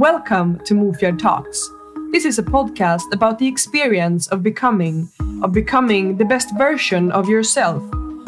[0.00, 1.70] Welcome to Mofjärd Talks.
[2.10, 5.10] This is a podcast about the experience of becoming,
[5.42, 7.82] of becoming the best version of yourself.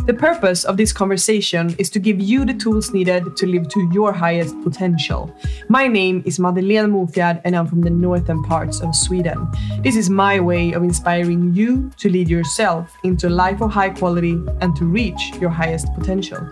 [0.04, 3.88] The purpose of this conversation is to give you the tools needed to live to
[3.90, 5.34] your highest potential.
[5.70, 9.48] My name is Madeleine Mofjärd and I'm from the northern parts of Sweden.
[9.80, 13.88] This is my way of inspiring you to lead yourself into a life of high
[13.88, 16.46] quality and to reach your highest potential.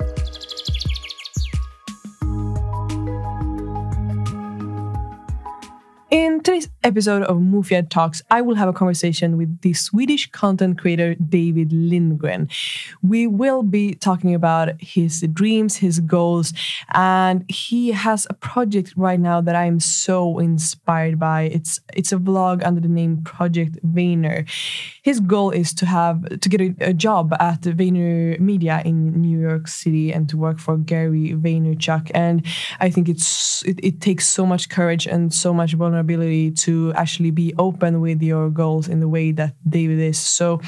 [6.83, 11.73] Episode of Mofjärd Talks, I will have a conversation with the Swedish content creator David
[11.73, 12.49] Lindgren.
[13.03, 16.53] We will be talking about his dreams, his goals,
[16.93, 21.43] and he has a project right now that I am so inspired by.
[21.43, 24.49] It's it's a vlog under the name Project Vayner.
[25.03, 29.39] His goal is to have to get a, a job at Vayner Media in New
[29.39, 32.11] York City and to work for Gary Vaynerchuk.
[32.15, 32.45] And
[32.81, 36.93] I think it's it, it takes so much courage and so much vulnerability vulnerability to
[36.95, 40.19] actually be open with your goals in the way that David is.
[40.19, 40.61] So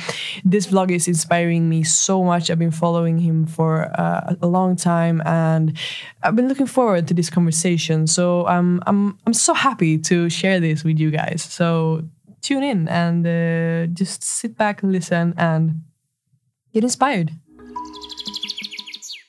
[0.44, 2.50] this vlog is inspiring me so much.
[2.50, 5.78] I've been following him for uh, a long time and
[6.22, 8.06] I've been looking forward to this conversation.
[8.06, 11.42] So um, I'm I'm so happy to share this with you guys.
[11.58, 12.02] So
[12.40, 15.82] tune in and uh, just sit back, listen, and
[16.74, 17.30] get inspired.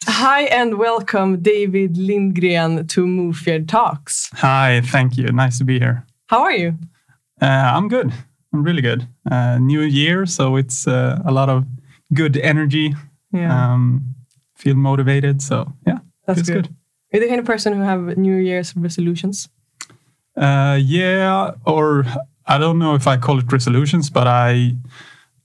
[0.06, 4.30] Hi and welcome, David Lindgren, to Mofjärd Talks.
[4.34, 5.28] Hi, thank you.
[5.32, 6.06] Nice to be here.
[6.34, 6.80] How are you?
[7.40, 7.46] Uh,
[7.76, 8.12] I'm good.
[8.52, 9.08] I'm really good.
[9.30, 11.64] Uh, new year, so it's uh, a lot of
[12.12, 12.96] good energy.
[13.32, 13.74] Yeah.
[13.74, 14.16] Um,
[14.56, 15.44] feel motivated.
[15.44, 16.54] So yeah, that's good.
[16.54, 16.68] good.
[17.14, 19.48] Are you the kind of person who have New Year's resolutions?
[20.36, 22.04] Uh, yeah, or
[22.48, 24.76] I don't know if I call it resolutions, but I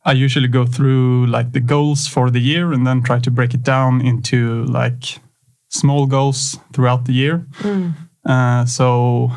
[0.07, 3.53] I usually go through like the goals for the year and then try to break
[3.53, 5.21] it down into like
[5.69, 7.47] small goals throughout the year.
[7.61, 7.93] Mm.
[8.25, 9.33] Uh, so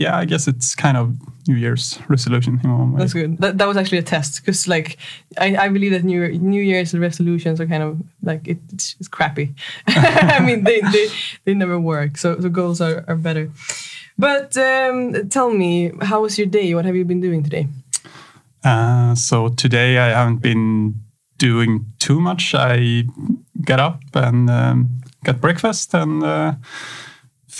[0.00, 1.14] yeah, I guess it's kind of
[1.46, 3.00] New Year's resolution in one way.
[3.00, 3.36] That's good.
[3.36, 4.96] That, that was actually a test because like
[5.36, 9.08] I, I believe that New New Year's resolutions are kind of like it, it's, it's
[9.08, 9.54] crappy.
[9.86, 11.08] I mean they, they
[11.44, 12.16] they never work.
[12.16, 13.50] So the goals are, are better.
[14.16, 16.74] But um, tell me, how was your day?
[16.74, 17.68] What have you been doing today?
[18.64, 20.94] Uh, so today I haven't been
[21.36, 22.54] doing too much.
[22.54, 23.04] I
[23.66, 26.54] got up and um, got breakfast and uh,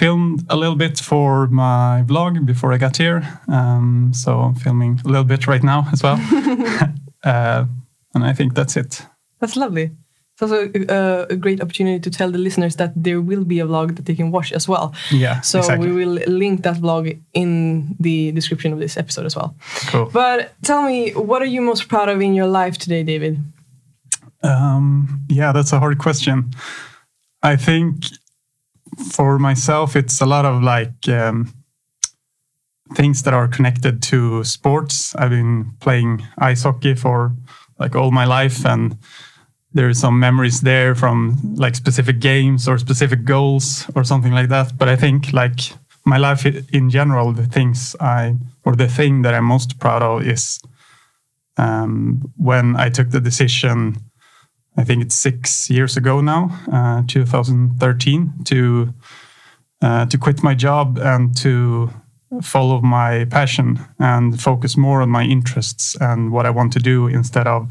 [0.01, 3.21] filmed a little bit for my vlog before I got here.
[3.49, 6.17] Um, so I'm filming a little bit right now as well.
[7.25, 7.65] uh,
[8.15, 9.07] and I think that's it.
[9.41, 9.91] That's lovely.
[10.33, 13.67] It's also a, a, great opportunity to tell the listeners that there will be a
[13.67, 14.95] vlog that they can watch as well.
[15.11, 15.43] Yeah.
[15.43, 15.89] So exactly.
[15.89, 19.55] we will link that vlog in the description of this episode as well.
[19.89, 20.09] Cool.
[20.15, 23.39] But tell me, what are you most proud of in your life today, David?
[24.43, 26.53] Um, yeah, that's a hard question.
[27.43, 28.07] I think
[29.13, 31.53] for myself, it's a lot of like um,
[32.95, 35.15] things that are connected to sports.
[35.17, 37.33] I've been playing ice hockey for
[37.79, 38.97] like all my life and
[39.73, 44.77] there's some memories there from like specific games or specific goals or something like that.
[44.77, 45.61] But I think like
[46.05, 50.27] my life in general, the things I or the thing that I'm most proud of
[50.27, 50.61] is
[51.57, 53.97] um, when I took the decision.
[54.81, 58.95] I think it's six years ago now, uh, 2013, to
[59.83, 61.91] uh, to quit my job and to
[62.43, 67.09] follow my passion and focus more on my interests and what I want to do
[67.09, 67.71] instead of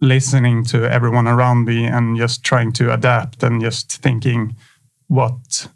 [0.00, 4.56] listening to everyone around me and just trying to adapt and just thinking
[5.06, 5.68] what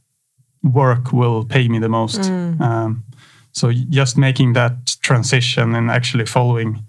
[0.65, 2.23] work will pay me the most.
[2.23, 2.61] Mm.
[2.61, 3.05] Um,
[3.53, 6.85] so just making that transition and actually following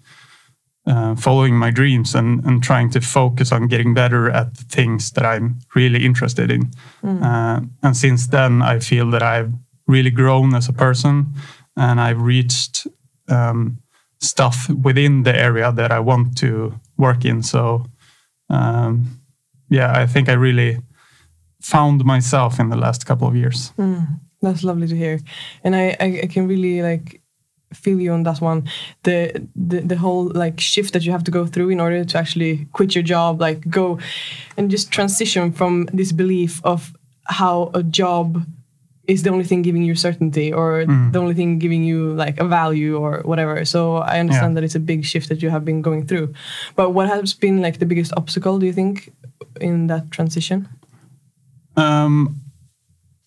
[0.88, 5.12] uh, following my dreams and, and trying to focus on getting better at the things
[5.12, 6.72] that I'm really interested in.
[7.04, 7.24] Mm.
[7.24, 9.54] Uh, and since then, I feel that I've
[9.88, 11.34] really grown as a person
[11.76, 12.88] and I've reached
[13.28, 13.78] um,
[14.20, 17.44] stuff within the area that I want to work in.
[17.44, 17.86] So,
[18.50, 19.22] um,
[19.70, 20.80] yeah, I think I really
[21.62, 23.72] found myself in the last couple of years.
[23.78, 25.20] Mm, that's lovely to hear,
[25.64, 27.21] and I, I, I can really like
[27.74, 28.68] feel you on that one
[29.04, 32.18] the, the the whole like shift that you have to go through in order to
[32.18, 34.00] actually quit your job like go
[34.58, 36.94] and just transition from this belief of
[37.26, 38.46] how a job
[39.08, 41.12] is the only thing giving you certainty or mm.
[41.12, 43.66] the only thing giving you like a value or whatever.
[43.66, 44.56] So I understand yeah.
[44.56, 46.34] that it's a big shift that you have been going through.
[46.76, 49.12] But what has been like the biggest obstacle, do you think,
[49.60, 50.70] in that transition?
[51.76, 52.41] Um,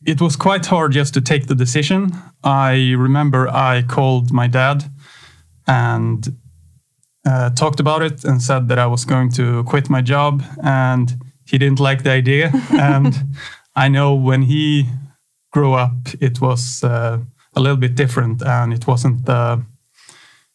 [0.06, 2.12] it was quite hard just to take the decision.
[2.43, 4.85] I remember I called my dad
[5.67, 6.37] and
[7.27, 11.15] uh, talked about it and said that I was going to quit my job, and
[11.47, 12.53] he didn't like the idea.
[12.71, 13.15] and
[13.75, 14.87] I know when he
[15.53, 17.19] grew up, it was uh,
[17.55, 19.65] a little bit different, and it wasn't the.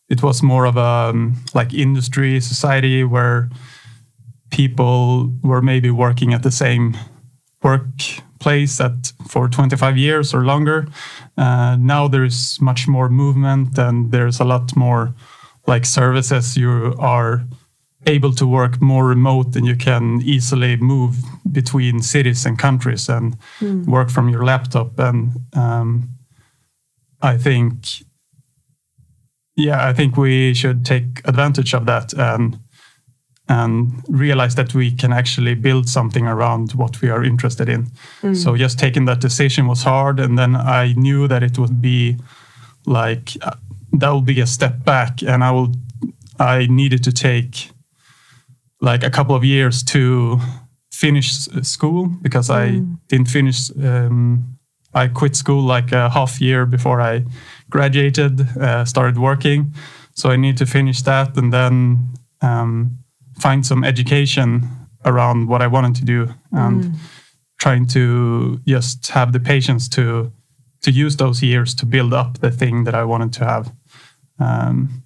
[0.10, 3.50] It was more of a um, like industry society where
[4.50, 6.98] people were maybe working at the same
[8.40, 10.88] workplace at for 25 years or longer.
[11.38, 15.14] Uh, now there's much more movement and there's a lot more
[15.68, 16.58] like services.
[16.58, 17.44] You are
[18.08, 21.16] able to work more remote and you can easily move
[21.52, 23.86] between cities and countries and mm.
[23.86, 25.00] work from your laptop.
[25.00, 26.10] And um,
[27.22, 28.06] I think,
[29.56, 32.58] yeah, I think we should take advantage of that and
[33.50, 37.88] and realize that we can actually build something around what we are interested in.
[38.22, 38.36] Mm.
[38.36, 42.18] So just taking that decision was hard, and then I knew that it would be
[42.86, 43.56] like uh,
[43.94, 45.74] that would be a step back, and I will.
[46.40, 47.72] I needed to take
[48.80, 50.40] like a couple of years to
[50.92, 51.32] finish
[51.64, 52.56] school because mm.
[52.56, 53.72] I didn't finish.
[53.84, 54.58] Um,
[54.94, 57.26] I quit school like a half year before I
[57.70, 59.74] graduated, uh, started working.
[60.16, 62.10] So I need to finish that, and then.
[62.42, 63.00] Um,
[63.42, 64.70] find some education
[65.06, 66.96] around what I wanted to do and mm.
[67.60, 70.32] trying to just have the patience to
[70.82, 73.74] to use those years to build up the thing that I wanted to have.
[74.40, 75.04] Um,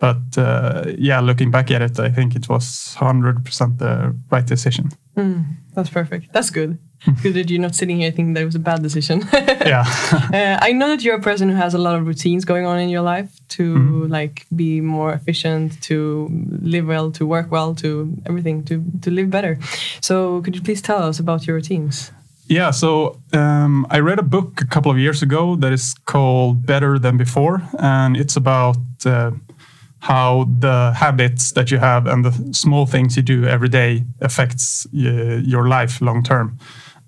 [0.00, 4.88] but uh, yeah, looking back at it, I think it was 100% the right decision.
[5.16, 6.32] Mm, that's perfect.
[6.32, 6.78] That's good.
[7.22, 9.22] good that you're not sitting here thinking that it was a bad decision.
[9.32, 9.84] yeah.
[10.32, 12.78] uh, I know that you're a person who has a lot of routines going on
[12.78, 14.10] in your life to mm.
[14.10, 16.28] like be more efficient, to
[16.62, 19.58] live well, to work well, to everything, to to live better.
[20.00, 22.12] So could you please tell us about your routines?
[22.48, 26.66] Yeah, so um, I read a book a couple of years ago that is called
[26.66, 28.76] Better Than Before, and it's about
[29.06, 29.30] uh,
[30.00, 34.86] how the habits that you have and the small things you do every day affects
[34.86, 36.58] uh, your life long term.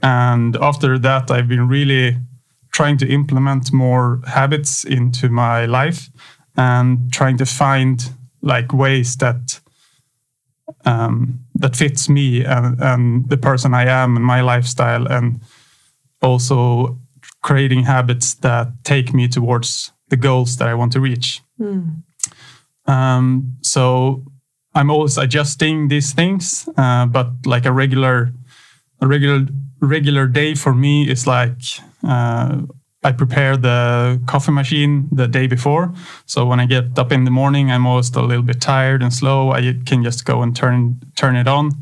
[0.04, 2.18] And after that, I've been really
[2.72, 6.10] trying to implement more habits into my life
[6.56, 8.12] and trying to find
[8.42, 9.60] like ways that
[10.84, 15.40] um, that fits me and, and the person I am and my lifestyle, and
[16.20, 16.98] also
[17.42, 21.40] creating habits that take me towards the goals that I want to reach.
[21.58, 22.02] Mm.
[22.86, 24.22] Um, so
[24.74, 28.32] I'm always adjusting these things, uh, but like a regular,
[29.04, 29.46] a regular
[29.80, 31.58] regular day for me is like
[32.02, 32.62] uh,
[33.02, 35.92] I prepare the coffee machine the day before.
[36.24, 39.12] So when I get up in the morning, I'm almost a little bit tired and
[39.12, 39.52] slow.
[39.52, 41.72] I can just go and turn turn it on,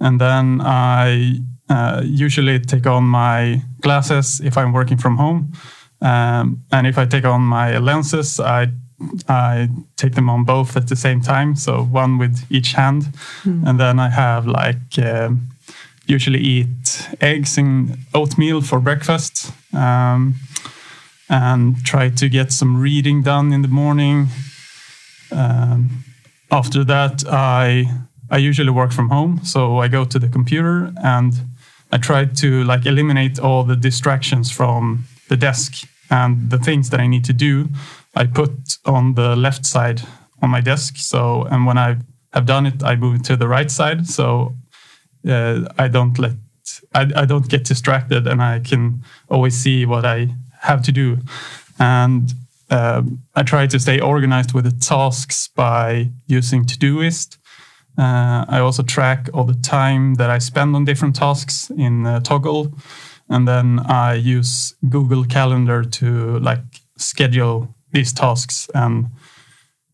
[0.00, 5.52] and then I uh, usually take on my glasses if I'm working from home,
[6.00, 8.68] um, and if I take on my lenses, I
[9.28, 13.02] I take them on both at the same time, so one with each hand,
[13.44, 13.66] mm.
[13.66, 14.98] and then I have like.
[14.98, 15.48] Um,
[16.06, 20.34] usually eat eggs and oatmeal for breakfast um,
[21.28, 24.28] and try to get some reading done in the morning.
[25.32, 26.04] Um,
[26.50, 27.86] after that, I
[28.30, 31.32] I usually work from home, so I go to the computer and
[31.92, 37.00] I try to like eliminate all the distractions from the desk and the things that
[37.00, 37.68] I need to do.
[38.14, 40.02] I put on the left side
[40.42, 40.96] on my desk.
[40.96, 41.96] So and when I
[42.32, 44.06] have done it, I move it to the right side.
[44.06, 44.54] So
[45.26, 46.32] uh, I don't let
[46.94, 51.18] I, I don't get distracted, and I can always see what I have to do.
[51.78, 52.32] And
[52.70, 53.02] uh,
[53.34, 57.38] I try to stay organized with the tasks by using Todoist.
[57.98, 62.20] Uh, I also track all the time that I spend on different tasks in uh,
[62.20, 62.72] Toggl,
[63.28, 66.64] and then I use Google Calendar to like
[66.96, 69.06] schedule these tasks and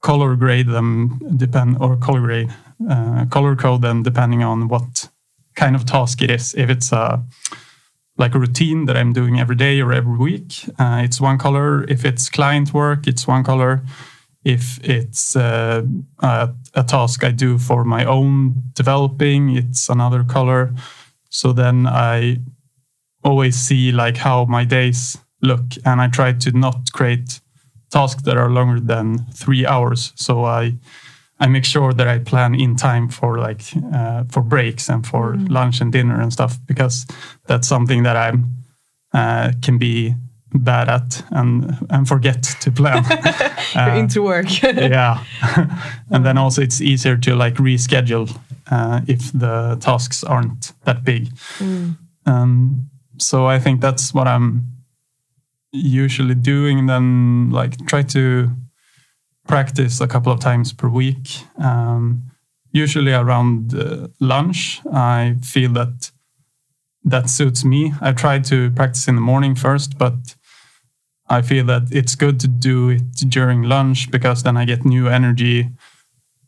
[0.01, 2.53] color grade them depend or color grade
[2.91, 5.09] uh, color code them depending on what
[5.55, 6.55] kind of task it is.
[6.55, 7.23] If it's a
[8.19, 11.85] like a routine that I'm doing every day or every week, uh, it's one color.
[11.85, 13.83] If it's client work, it's one color.
[14.45, 15.83] If it's uh,
[16.19, 20.75] a, a, task I do for my own developing, it's another color.
[21.31, 22.39] So then I
[23.25, 27.41] always see like how my days look, and I try to not create
[27.91, 30.13] tasks that are longer than three hours.
[30.17, 30.75] So I
[31.43, 35.35] I make sure that I plan in time for like uh, for breaks and for
[35.35, 35.51] mm.
[35.51, 37.05] lunch and dinner and stuff because
[37.47, 38.55] that's something that I'm
[39.13, 40.15] uh, can be
[40.55, 43.05] bad at and and forget to plan.
[43.75, 44.63] You're into work.
[44.63, 45.25] yeah,
[46.11, 48.31] and then also it's easier to like reschedule
[48.71, 51.29] uh, if the tasks aren't that big.
[51.59, 51.97] Mm.
[52.25, 54.63] Um, so I think that's what I'm
[55.73, 56.87] usually doing.
[56.87, 58.49] Then like try to
[59.47, 61.45] practice a couple of times per week.
[61.59, 62.31] Um,
[62.73, 66.11] usually around uh, lunch, I feel that
[67.05, 67.93] that suits me.
[68.01, 70.37] I try to practice in the morning first, but
[71.29, 75.09] I feel that it's good to do it during lunch because then I get new
[75.09, 75.71] energy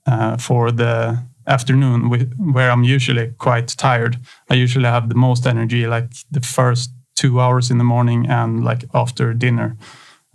[0.07, 2.09] uh, for the afternoon,
[2.53, 4.19] where I'm usually quite tired.
[4.49, 8.65] I usually have the most energy like the first two hours in the morning and
[8.65, 9.77] like after dinner.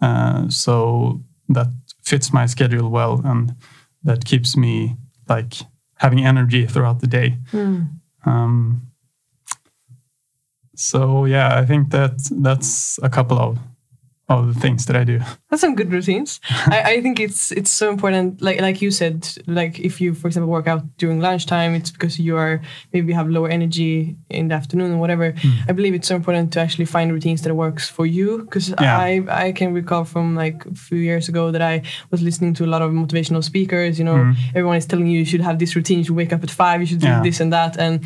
[0.02, 1.68] Uh, so that
[2.10, 3.56] fits my schedule well and
[4.04, 4.98] that keeps me
[5.28, 5.54] like
[5.96, 7.38] having energy throughout the day.
[7.52, 7.90] Mm.
[8.26, 8.88] Um,
[10.76, 13.60] so yeah, I think that that's a couple of
[14.30, 15.20] of the things that I do.
[15.50, 16.40] That's some good routines.
[16.50, 18.42] I, I think it's it's so important.
[18.42, 22.20] Like like you said, like if you, for example, work out during lunchtime, it's because
[22.20, 22.62] you are
[22.94, 25.34] maybe have lower energy in the afternoon or whatever.
[25.34, 25.70] Mm.
[25.70, 28.44] I believe it's so important to actually find routines that works for you.
[28.44, 28.98] Because yeah.
[28.98, 31.82] I I can recall from like a few years ago that I
[32.12, 33.98] was listening to a lot of motivational speakers.
[33.98, 34.36] You know, mm.
[34.50, 36.00] everyone is telling you you should have this routine.
[36.00, 36.82] You should wake up at five.
[36.82, 37.24] You should do yeah.
[37.24, 37.78] this and that.
[37.78, 38.06] And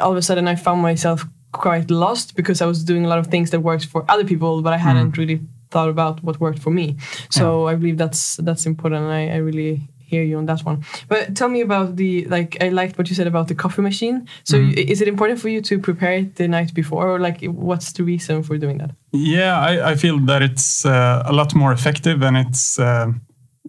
[0.00, 3.18] all of a sudden, I found myself quite lost because I was doing a lot
[3.18, 5.18] of things that worked for other people, but I hadn't mm.
[5.18, 5.40] really
[5.72, 6.96] thought about what worked for me.
[7.30, 7.72] So yeah.
[7.72, 9.04] I believe that's that's important.
[9.06, 10.78] I, I really hear you on that one.
[11.08, 14.16] But tell me about the like I liked what you said about the coffee machine.
[14.44, 14.90] So mm.
[14.92, 17.38] is it important for you to prepare it the night before, or like
[17.68, 18.90] what's the reason for doing that?
[19.12, 23.06] Yeah, I, I feel that it's uh, a lot more effective and it's uh,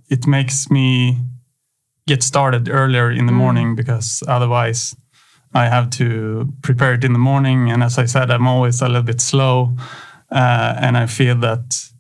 [0.10, 1.18] it makes me
[2.06, 3.44] get started earlier in the mm.
[3.44, 4.96] morning because otherwise
[5.54, 7.72] I have to prepare it in the morning.
[7.72, 9.76] And as I said, I'm always a little bit slow.
[10.32, 11.93] Uh, and I feel that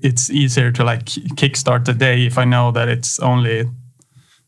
[0.00, 3.64] it's easier to like kickstart the day if I know that it's only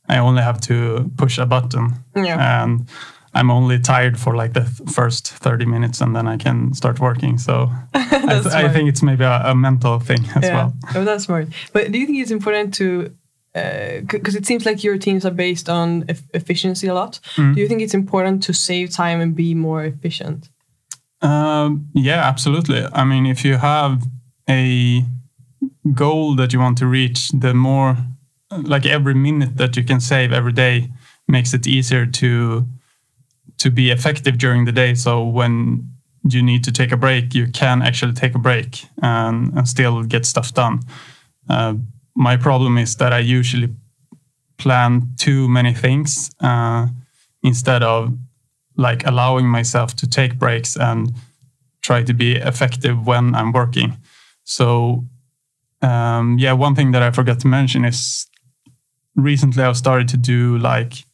[0.08, 1.92] I only have to push a button.
[2.16, 2.62] Yeah.
[2.62, 2.88] And
[3.34, 6.98] I'm only tired for like the th first 30 minutes and then I can start
[6.98, 7.38] working.
[7.38, 10.54] So I, th I, think it's maybe a, a mental thing as yeah.
[10.56, 10.72] well.
[10.94, 11.48] Oh, that's smart.
[11.72, 13.12] But do you think it's important to
[13.54, 17.20] because uh, it seems like your teams are based on e efficiency a lot.
[17.36, 17.54] Mm.
[17.54, 20.50] Do you think it's important to save time and be more efficient?
[21.22, 22.86] Um, yeah, absolutely.
[22.92, 24.06] I mean, if you have
[24.48, 25.04] a
[25.94, 27.97] goal that you want to reach, the more
[28.50, 30.90] like every minute that you can save every day
[31.26, 32.66] makes it easier to
[33.58, 34.94] to be effective during the day.
[34.94, 35.90] So when
[36.28, 40.04] you need to take a break, you can actually take a break and, and still
[40.04, 40.80] get stuff done.
[41.49, 41.75] Uh,
[42.14, 43.75] my problem is that I usually
[44.58, 46.87] plan too many things uh,
[47.42, 48.16] instead of
[48.76, 51.12] like allowing myself to take breaks and
[51.82, 53.97] try to be effective when I'm working.
[54.44, 55.04] So
[55.82, 58.26] um, yeah, one thing that I forgot to mention is
[59.14, 61.04] recently I've started to do like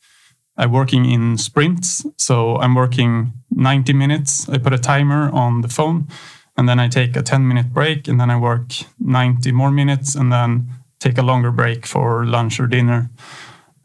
[0.57, 2.07] I'm working in sprints.
[2.17, 4.49] So I'm working 90 minutes.
[4.49, 6.09] I put a timer on the phone
[6.57, 10.15] and then I take a 10 minute break and then I work 90 more minutes
[10.15, 10.69] and then
[11.01, 13.11] take a longer break for lunch or dinner.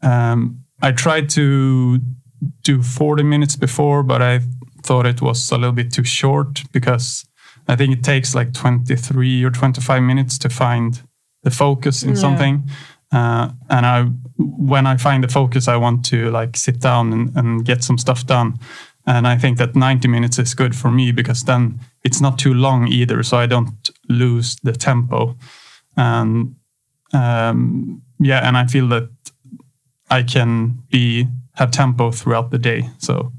[0.02, 1.98] Um, I tried to
[2.62, 4.40] do 40 minutes before, but I
[4.82, 7.26] thought it was a little bit too short because
[7.68, 11.02] I think it takes like 23 or 25 minutes to find
[11.42, 12.14] the focus in yeah.
[12.16, 12.70] something.
[13.12, 14.04] Uh, and I,
[14.38, 17.98] when I find the focus, I want to like sit down and, and get some
[17.98, 18.58] stuff done.
[19.06, 22.54] And I think that 90 minutes is good for me because then it's not too
[22.54, 25.36] long either, so I don't lose the tempo.
[25.96, 26.54] And
[27.12, 29.08] um, yeah, and I feel that
[30.10, 33.32] I can be have tempo throughout the day, so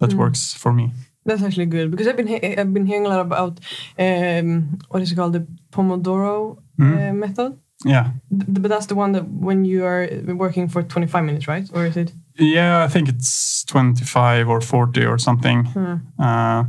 [0.00, 0.14] that mm.
[0.14, 0.92] works for me.
[1.24, 3.60] That's actually good because I've been I've been hearing a lot about
[3.98, 7.10] um, what is it called the Pomodoro mm.
[7.10, 7.58] uh, method.
[7.84, 11.68] Yeah, but that's the one that when you are working for 25 minutes, right?
[11.72, 12.12] Or is it?
[12.38, 15.64] Yeah, I think it's 25 or 40 or something.
[15.64, 15.94] Hmm.
[16.18, 16.64] Uh,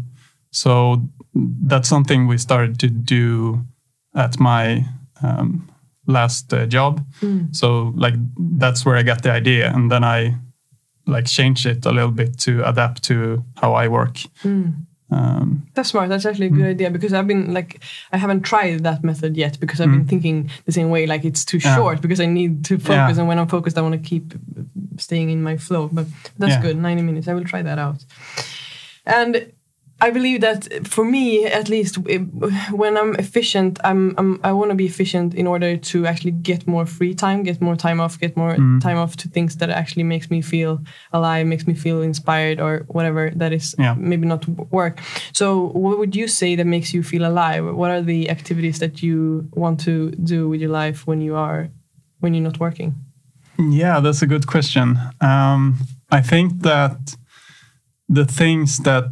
[0.52, 3.64] so that's something we started to do
[4.16, 4.86] at my
[5.22, 5.70] um,
[6.08, 7.06] last uh, job.
[7.22, 7.56] Mm.
[7.56, 10.36] So like that's where I got the idea, and then I
[11.06, 14.16] like change it a little bit to adapt to how I work.
[14.44, 14.86] Mm.
[15.12, 16.10] Um, That's smart.
[16.10, 16.70] That's actually a good mm.
[16.70, 17.82] idea because I've been like
[18.12, 20.00] I haven't tried that method yet because I've mm.
[20.00, 21.06] been thinking the same way.
[21.06, 21.76] Like it's too yeah.
[21.76, 23.20] short because I need to focus, yeah.
[23.20, 24.34] and when I'm focused, I want to keep
[24.98, 25.90] staying in my flow.
[25.92, 26.08] But
[26.40, 26.62] that's yeah.
[26.62, 26.78] good.
[26.78, 27.28] Ninety minutes.
[27.28, 28.04] I will try that out.
[29.06, 29.53] And
[30.04, 31.98] I believe that for me, at least,
[32.82, 36.68] when I'm efficient, I'm, I'm i want to be efficient in order to actually get
[36.68, 38.82] more free time, get more time off, get more mm.
[38.82, 40.82] time off to things that actually makes me feel
[41.14, 43.76] alive, makes me feel inspired, or whatever that is.
[43.80, 43.96] Yeah.
[43.98, 45.00] Maybe not work.
[45.32, 47.64] So, what would you say that makes you feel alive?
[47.64, 51.70] What are the activities that you want to do with your life when you are
[52.20, 52.94] when you're not working?
[53.58, 55.00] Yeah, that's a good question.
[55.22, 55.78] Um,
[56.12, 57.16] I think that
[58.10, 59.06] the things that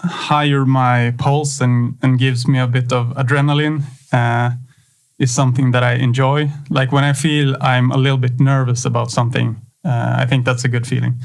[0.00, 4.50] higher my pulse and, and gives me a bit of adrenaline uh,
[5.18, 6.50] is something that I enjoy.
[6.70, 10.64] Like when I feel I'm a little bit nervous about something, uh, I think that's
[10.64, 11.20] a good feeling.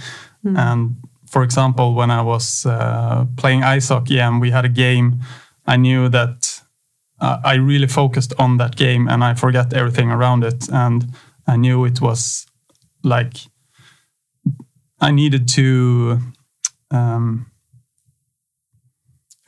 [0.45, 0.57] Mm.
[0.57, 0.95] And
[1.27, 5.19] for example, when I was uh, playing ice hockey and we had a game,
[5.65, 6.61] I knew that
[7.19, 10.69] uh, I really focused on that game and I forgot everything around it.
[10.69, 11.13] And
[11.47, 12.47] I knew it was
[13.03, 13.37] like
[14.99, 16.19] I needed to
[16.91, 17.50] um,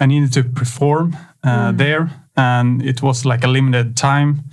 [0.03, 1.77] I needed to perform uh, mm.
[1.77, 4.43] there, and it was like a limited time.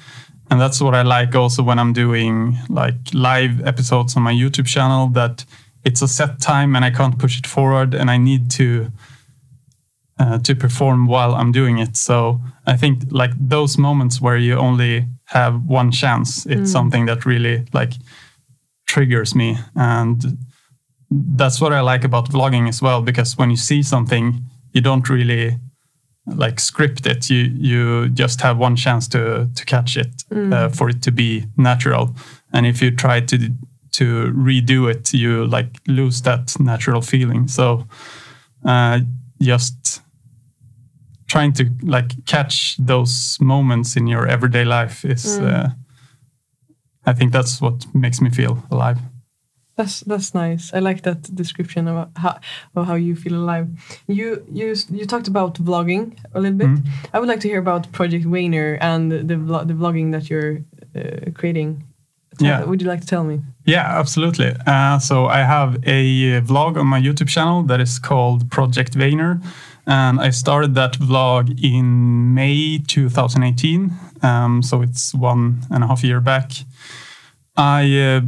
[0.49, 4.67] And that's what I like also when I'm doing like live episodes on my YouTube
[4.67, 5.09] channel.
[5.09, 5.45] That
[5.85, 8.93] it's a set time and I can't push it forward, and I need to
[10.21, 11.97] uh, to perform while I'm doing it.
[11.97, 16.73] So I think like those moments where you only have one chance, it's mm.
[16.73, 17.95] something that really like
[18.87, 20.39] triggers me, and
[21.11, 23.03] that's what I like about vlogging as well.
[23.03, 25.59] Because when you see something, you don't really
[26.27, 27.31] like script it.
[27.31, 30.53] You you just have one chance to to catch it mm.
[30.53, 32.15] uh, for it to be natural.
[32.53, 33.39] And if you try to
[33.93, 37.49] to redo it, you like lose that natural feeling.
[37.49, 37.87] So
[38.65, 39.01] uh,
[39.41, 40.03] just
[41.31, 45.47] trying to like catch those moments in your everyday life is mm.
[45.47, 45.69] uh,
[47.07, 48.99] i think that's what makes me feel alive
[49.81, 52.35] that's that's nice i like that description of how,
[52.77, 53.67] of how you feel alive
[54.07, 56.87] you you you talked about vlogging a little bit mm.
[57.15, 59.37] i would like to hear about project Vayner and the
[59.71, 60.59] the vlogging that you're
[60.99, 61.71] uh, creating
[62.39, 62.65] yeah.
[62.65, 63.41] Would you like to tell me?
[63.67, 64.55] Yeah, absolutely.
[64.67, 69.43] Uh, so I have a vlog on my YouTube channel that is called Project Vayner
[69.87, 73.93] and I started that vlog in May 2018.
[74.23, 76.53] Um, so it's one and a half year back.
[77.57, 78.21] I uh,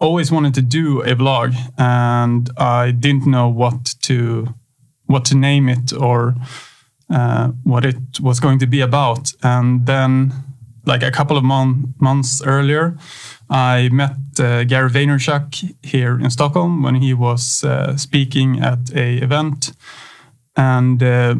[0.00, 4.54] always wanted to do a vlog, and I didn't know what to
[5.06, 6.34] what to name it or
[7.10, 9.32] uh, what it was going to be about.
[9.42, 10.32] And then,
[10.86, 12.96] like a couple of mon- months earlier,
[13.48, 19.18] I met uh, Gary Vaynerchuk here in Stockholm when he was uh, speaking at a
[19.18, 19.72] event
[20.56, 21.34] and uh,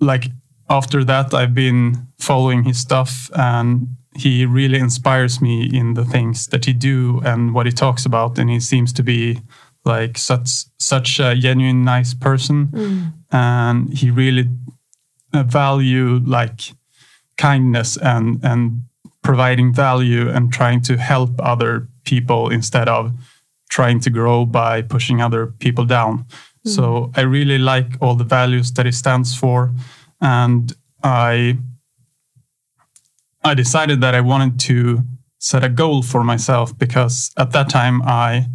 [0.00, 0.30] like
[0.68, 6.46] after that i've been following his stuff and he really inspires me in the things
[6.48, 9.40] that he do and what he talks about and he seems to be
[9.84, 13.12] like such such a genuine nice person mm.
[13.30, 14.48] and he really
[15.32, 16.72] uh, value like
[17.36, 18.82] kindness and and
[19.22, 23.12] providing value and trying to help other people instead of
[23.70, 26.26] trying to grow by pushing other people down
[26.64, 27.18] so mm.
[27.18, 29.72] I really like all the values that he stands for,
[30.20, 30.72] and
[31.02, 31.58] I
[33.44, 35.02] I decided that I wanted to
[35.38, 38.46] set a goal for myself because at that time I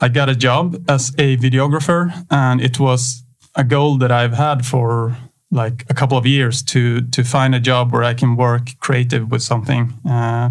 [0.00, 3.22] I got a job as a videographer, and it was
[3.54, 5.16] a goal that I've had for
[5.52, 9.30] like a couple of years to to find a job where I can work creative
[9.30, 9.92] with something.
[10.04, 10.50] Uh,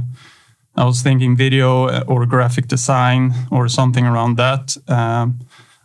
[0.76, 4.78] I was thinking video or graphic design or something around that.
[4.88, 5.40] Um,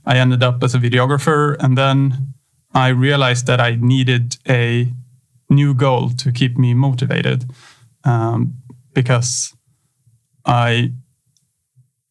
[0.05, 2.35] I ended up as a videographer, and then
[2.73, 4.93] I realized that I needed a
[5.49, 7.45] new goal to keep me motivated
[8.05, 8.55] um,
[8.95, 9.55] because
[10.45, 10.93] I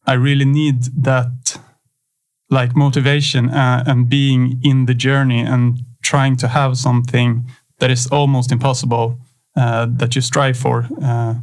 [0.06, 1.58] I really need that
[2.48, 7.44] like motivation uh, and being in the journey and trying to have something
[7.78, 9.18] that is almost impossible
[9.56, 11.34] uh, that you strive for uh,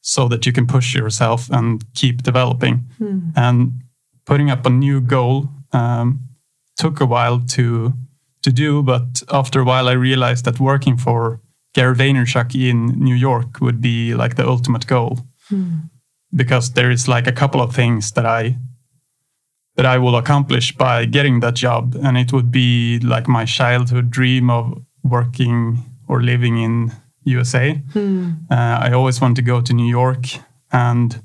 [0.00, 3.32] so that you can push yourself and keep developing mm.
[3.36, 3.72] and
[4.24, 6.20] putting up a new goal um,
[6.76, 7.92] took a while to
[8.42, 11.40] to do, but after a while, I realized that working for
[11.74, 15.88] Gary Vaynerchuk in New York would be like the ultimate goal, mm.
[16.34, 18.56] because there is like a couple of things that I
[19.76, 24.10] that I will accomplish by getting that job, and it would be like my childhood
[24.10, 26.92] dream of working or living in
[27.24, 27.80] USA.
[27.94, 28.50] Mm.
[28.50, 30.26] Uh, I always want to go to New York,
[30.72, 31.22] and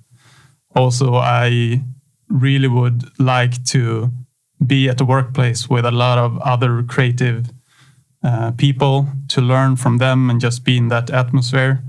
[0.76, 1.82] also I
[2.30, 4.12] really would like to
[4.66, 7.52] be at the workplace with a lot of other creative
[8.24, 11.84] uh, people to learn from them and just be in that atmosphere.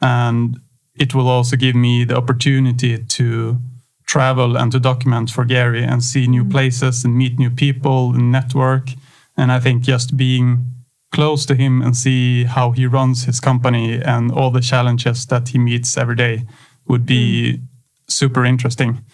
[0.00, 0.60] And
[0.94, 3.58] it will also give me the opportunity to
[4.06, 6.52] travel and to document for Gary and see new mm-hmm.
[6.52, 8.90] places and meet new people and network.
[9.36, 10.72] And I think just being
[11.12, 15.48] close to him and see how he runs his company and all the challenges that
[15.48, 16.44] he meets every day
[16.86, 17.60] would be mm.
[18.08, 19.04] super interesting.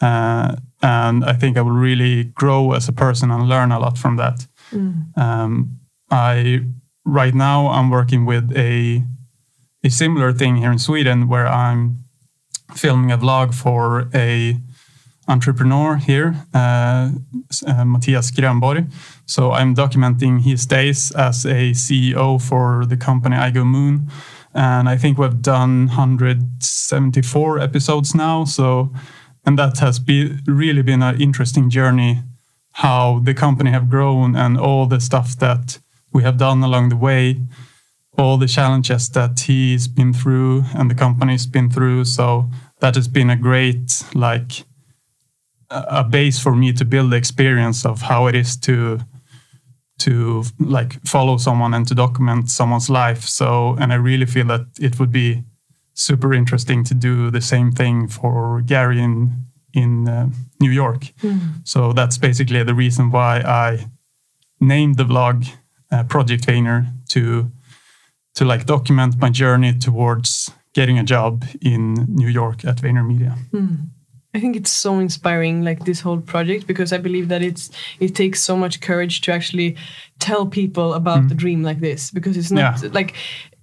[0.00, 3.98] Uh, and I think I will really grow as a person and learn a lot
[3.98, 4.46] from that.
[4.70, 5.16] Mm.
[5.16, 5.78] Um,
[6.10, 6.60] I
[7.04, 9.02] right now I'm working with a
[9.84, 12.04] a similar thing here in Sweden where I'm
[12.74, 14.56] filming a vlog for a
[15.28, 17.10] entrepreneur here, uh,
[17.66, 18.92] uh, Matthias Grönborg.
[19.26, 24.10] So I'm documenting his days as a CEO for the company I Go Moon.
[24.54, 28.44] And I think we've done 174 episodes now.
[28.44, 28.92] So
[29.46, 32.22] and that has been really been an interesting journey
[32.72, 35.78] how the company have grown and all the stuff that
[36.12, 37.40] we have done along the way
[38.18, 42.04] all the challenges that he's been through and the company's been through.
[42.04, 44.64] So that has been a great like
[45.70, 49.00] a base for me to build the experience of how it is to
[49.98, 53.22] to like follow someone and to document someone's life.
[53.22, 55.42] So and I really feel that it would be
[55.96, 60.28] super interesting to do the same thing for Gary in in uh,
[60.60, 61.12] New York.
[61.22, 61.38] Mm.
[61.64, 63.86] So that's basically the reason why I
[64.60, 65.46] named the vlog
[65.90, 67.50] uh, Project Vayner to
[68.34, 73.34] to like document my journey towards getting a job in New York at VaynerMedia.
[73.52, 73.88] Mm.
[74.34, 78.14] I think it's so inspiring, like this whole project, because I believe that it's it
[78.14, 79.76] takes so much courage to actually
[80.18, 81.28] tell people about mm.
[81.28, 82.90] the dream like this, because it's not yeah.
[82.92, 83.14] like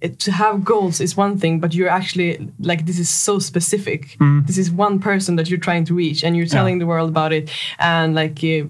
[0.04, 4.16] it, to have goals is one thing, but you're actually like this is so specific.
[4.20, 4.46] Mm.
[4.46, 6.80] This is one person that you're trying to reach, and you're telling yeah.
[6.80, 8.44] the world about it, and like.
[8.44, 8.66] Uh,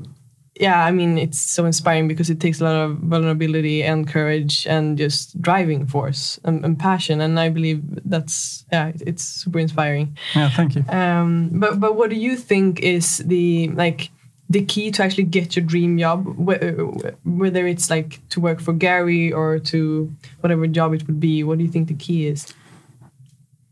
[0.60, 4.68] yeah, I mean, it's so inspiring because it takes a lot of vulnerability and courage
[4.68, 7.20] and just driving force and, and passion.
[7.20, 10.16] And I believe that's yeah, it's super inspiring.
[10.32, 10.84] Yeah, thank you.
[10.88, 14.10] Um, but but what do you think is the like
[14.48, 19.32] the key to actually get your dream job, whether it's like to work for Gary
[19.32, 21.42] or to whatever job it would be?
[21.42, 22.52] What do you think the key is?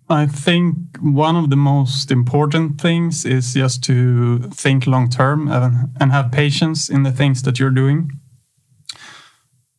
[0.09, 6.13] I think one of the most important things is just to think long term and,
[6.13, 8.11] have patience in the things that you're doing.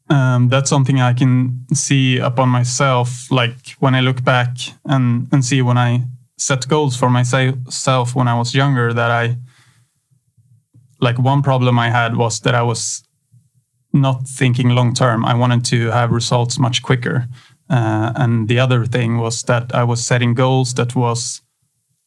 [0.09, 3.31] Um, that's something I can see upon myself.
[3.31, 6.05] Like when I look back and, and see when I
[6.37, 9.37] set goals for myself when I was younger, that I
[11.03, 13.03] like one problem I had was that I was
[13.91, 15.25] not thinking long term.
[15.25, 17.27] I wanted to have results much quicker.
[17.69, 21.41] Uh, and the other thing was that I was setting goals that was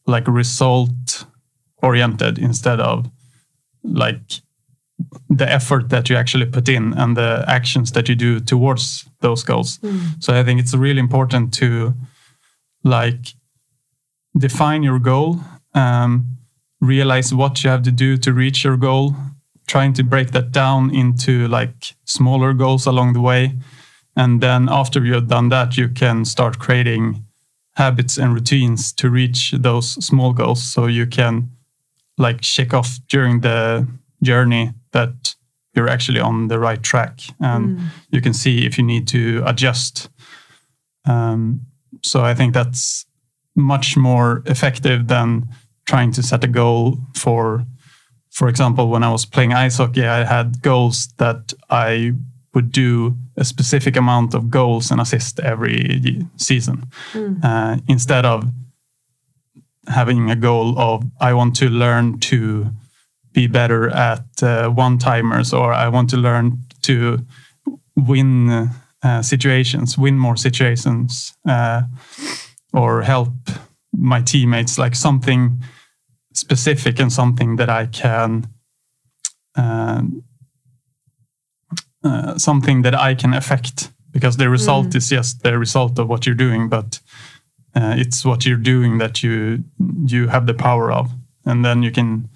[0.07, 1.27] like result
[1.83, 3.11] oriented instead of
[3.83, 4.43] like
[5.29, 9.45] the effort that you actually put in and the actions that you do towards those
[9.45, 9.79] goals.
[9.79, 10.23] Mm.
[10.23, 11.95] So I think it's really important to
[12.83, 13.35] like
[14.37, 15.41] define your goal,
[15.75, 16.39] um,
[16.87, 19.15] realize what you have to do to reach your goal,
[19.67, 23.55] trying to break that down into like smaller goals along the way
[24.17, 27.25] and then after you've done that, you can start creating
[27.75, 30.63] habits and routines to reach those small goals.
[30.63, 31.51] So you can
[32.17, 33.87] like check off during the
[34.23, 35.35] journey that
[35.75, 37.85] you're actually on the right track and mm.
[38.11, 40.09] you can see if you need to adjust.
[41.05, 41.61] Um,
[42.03, 43.05] so I think that's
[43.55, 45.47] much more effective than
[45.87, 47.65] trying to set a goal for,
[48.31, 52.13] for example, when I was playing ice hockey, I had goals that I
[52.55, 57.45] would do a specific amount of goals and assists every season mm.
[57.45, 58.45] uh, instead of
[59.89, 62.71] having a goal of I want to learn to
[63.33, 67.19] be better at uh, one timers or I want to learn to
[67.95, 68.71] win
[69.03, 71.83] uh, situations, win more situations, uh,
[72.73, 73.35] or help
[73.93, 75.63] my teammates, like something
[76.37, 78.49] specific and something that I can
[79.57, 80.03] uh,
[82.05, 84.97] uh, something that I can affect because the result mm.
[84.97, 87.01] is just the result of what you're doing, but
[87.75, 89.65] uh, it's what you're doing that you
[90.07, 91.11] you have the power of,
[91.45, 92.29] and then you can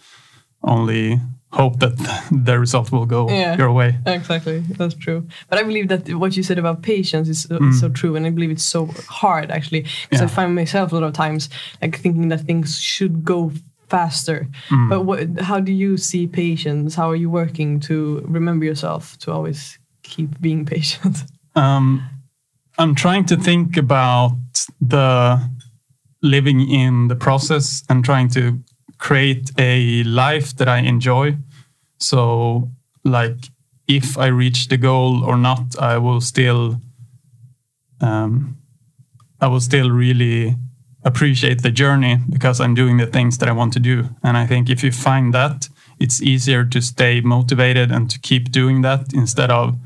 [0.65, 1.21] only
[1.53, 1.97] hope that
[2.47, 3.97] the result will go yeah, your way.
[4.07, 5.27] Exactly, that's true.
[5.49, 7.75] But I believe that what you said about patience is, uh, mm.
[7.75, 10.25] so true, and I believe it's so hard actually because yeah.
[10.25, 11.49] I find myself a lot of times
[11.81, 13.53] like thinking that things should go
[13.91, 14.49] faster.
[14.69, 14.89] Mm.
[14.89, 16.95] But what, how do you see patience?
[16.95, 21.19] How are you working to remember yourself to always keep being patient?
[21.57, 22.09] Um,
[22.79, 24.39] I'm trying to think about
[24.81, 25.51] the
[26.23, 28.59] living in the process and trying to
[28.99, 31.37] create a life that I enjoy.
[31.99, 32.71] So,
[33.05, 33.37] like,
[33.89, 36.81] if I reach the goal or not, I will still,
[38.01, 38.57] um,
[39.41, 40.57] I will still really
[41.05, 44.11] appreciate the journey because I'm doing the things that I want to do.
[44.23, 48.51] And I think if you find that, it's easier to stay motivated and to keep
[48.51, 49.77] doing that instead of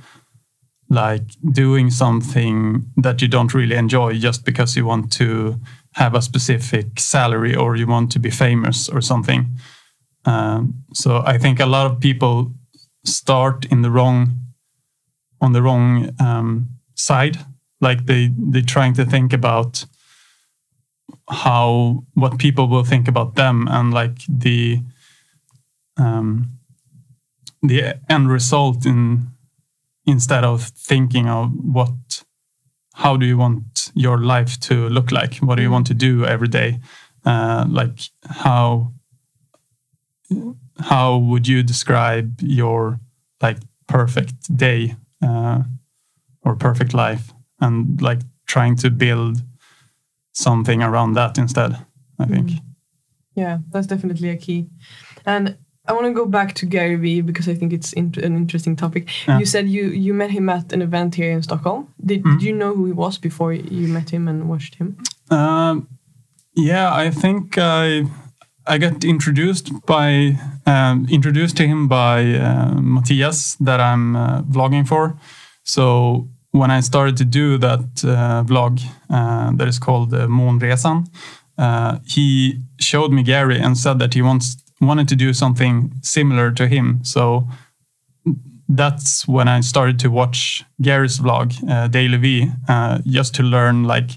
[0.88, 1.22] like
[1.53, 5.61] doing something that you don't really enjoy just because you want to
[5.94, 9.57] have a specific salary or you want to be famous or something.
[10.24, 12.53] Um, so I think a lot of people
[13.05, 14.40] start in the wrong
[15.40, 17.38] on the wrong um, side.
[17.81, 19.85] Like they they're trying to think about
[21.28, 24.80] how what people will think about them and like the
[25.96, 26.58] um,
[27.62, 29.28] the end result in
[30.06, 32.24] instead of thinking of what
[32.94, 35.37] how do you want your life to look like?
[35.38, 36.78] What do you want to do every day?
[37.24, 38.92] Uh, like how
[40.78, 43.00] how would you describe your
[43.40, 43.58] like
[43.88, 45.62] perfect day uh,
[46.42, 47.32] or perfect life?
[47.60, 49.42] And like trying to build
[50.35, 51.73] something around that instead.
[52.18, 52.49] I think.
[52.51, 52.61] Mm.
[53.37, 54.66] Yeah, that's definitely a key.
[55.27, 55.57] And
[55.88, 58.77] I want to go back to Gary Vee because I think it's in- an interesting
[58.77, 59.09] topic.
[59.29, 59.38] Yeah.
[59.38, 61.88] You said you you met him at an event here in Stockholm.
[62.05, 62.33] Did, Mm.
[62.38, 64.97] did you know who he was before you met him and watched him?
[65.31, 65.88] Um,
[66.57, 68.05] yeah, I think I
[68.66, 74.87] I got introduced by um, introduced to him by uh, Matthias that I'm uh, vlogging
[74.87, 75.16] for.
[75.64, 81.04] So when I started to do that uh, vlog uh, that is called uh, Månresan,
[81.58, 86.52] uh, he showed me Gary and said that he wants wanted to do something similar
[86.52, 87.00] to him.
[87.02, 87.48] So
[88.68, 94.10] that's when I started to watch Gary's vlog, uh, DailyVee, uh, just to learn like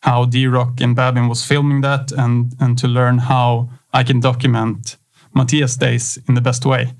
[0.00, 4.20] how D Rock and Babin was filming that, and and to learn how I can
[4.20, 4.96] document
[5.32, 6.92] Matthias days in the best way.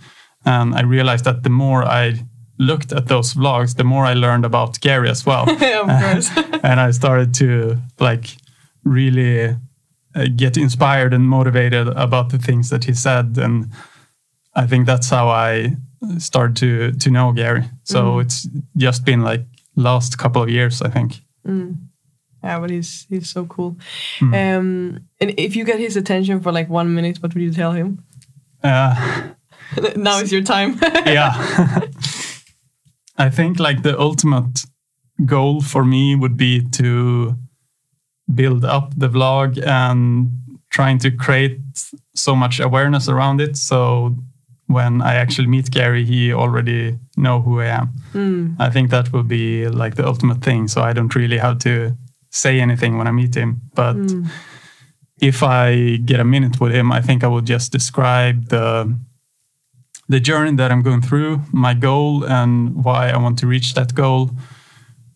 [0.44, 2.24] And I realized that the more I
[2.58, 5.48] looked at those vlogs, the more I learned about Gary as well.
[5.50, 6.30] of course.
[6.62, 8.36] and I started to like
[8.84, 9.56] really
[10.14, 13.66] uh, get inspired and motivated about the things that he said, and
[14.54, 15.76] I think that's how I
[16.18, 17.64] started to to know Gary.
[17.84, 18.22] So Mm.
[18.22, 19.44] it's just been like
[19.76, 21.22] last couple of years, I think.
[21.46, 21.76] Mm.
[22.44, 23.76] Yeah, but he's he's so cool.
[24.20, 24.34] Mm.
[24.58, 27.72] Um, and if you get his attention for like one minute, what would you tell
[27.72, 27.98] him?
[28.62, 28.94] Uh,
[29.96, 30.78] now is your time.
[31.06, 31.80] yeah.
[33.16, 34.64] I think like the ultimate
[35.24, 37.36] goal for me would be to
[38.34, 40.30] build up the vlog and
[40.70, 41.60] trying to create
[42.14, 43.56] so much awareness around it.
[43.56, 44.16] So
[44.66, 47.88] when I actually meet Gary, he already know who I am.
[48.12, 48.56] Mm.
[48.58, 50.68] I think that would be like the ultimate thing.
[50.68, 51.96] So I don't really have to
[52.30, 53.60] say anything when I meet him.
[53.74, 54.26] But Mm.
[55.20, 58.92] if I get a minute with him, I think I will just describe the
[60.08, 63.94] the journey that I'm going through, my goal, and why I want to reach that
[63.94, 64.30] goal,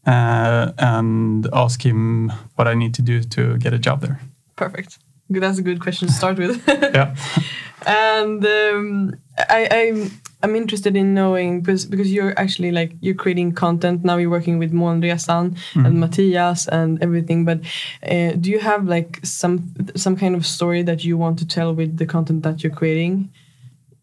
[0.07, 4.21] uh, and ask him what I need to do to get a job there.
[4.57, 4.99] Perfect.
[5.31, 6.63] That's a good question to start with.
[6.69, 7.15] Yeah.
[7.87, 10.11] and um, I, I'm
[10.43, 14.17] I'm interested in knowing because because you're actually like you're creating content now.
[14.17, 17.45] You're working with Månresan and Matthias and everything.
[17.45, 17.61] But
[18.03, 21.75] uh, do you have like some some kind of story that you want to tell
[21.75, 23.31] with the content that you're creating,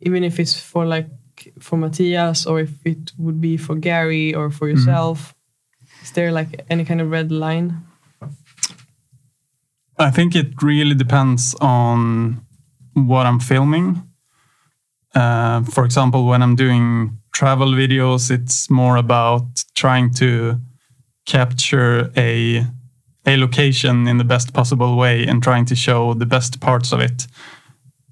[0.02, 1.10] even if it's for like
[1.60, 5.36] for Matthias or if it would be for Gary or for yourself?
[6.02, 7.84] Is there like any kind of red line?
[9.98, 12.42] I think it really depends on
[12.94, 14.04] what I'm filming.
[15.14, 20.60] Uh, for example, when I'm doing travel videos, it's more about trying to
[21.26, 22.66] capture a
[23.28, 27.00] a location in the best possible way and trying to show the best parts of
[27.00, 27.26] it.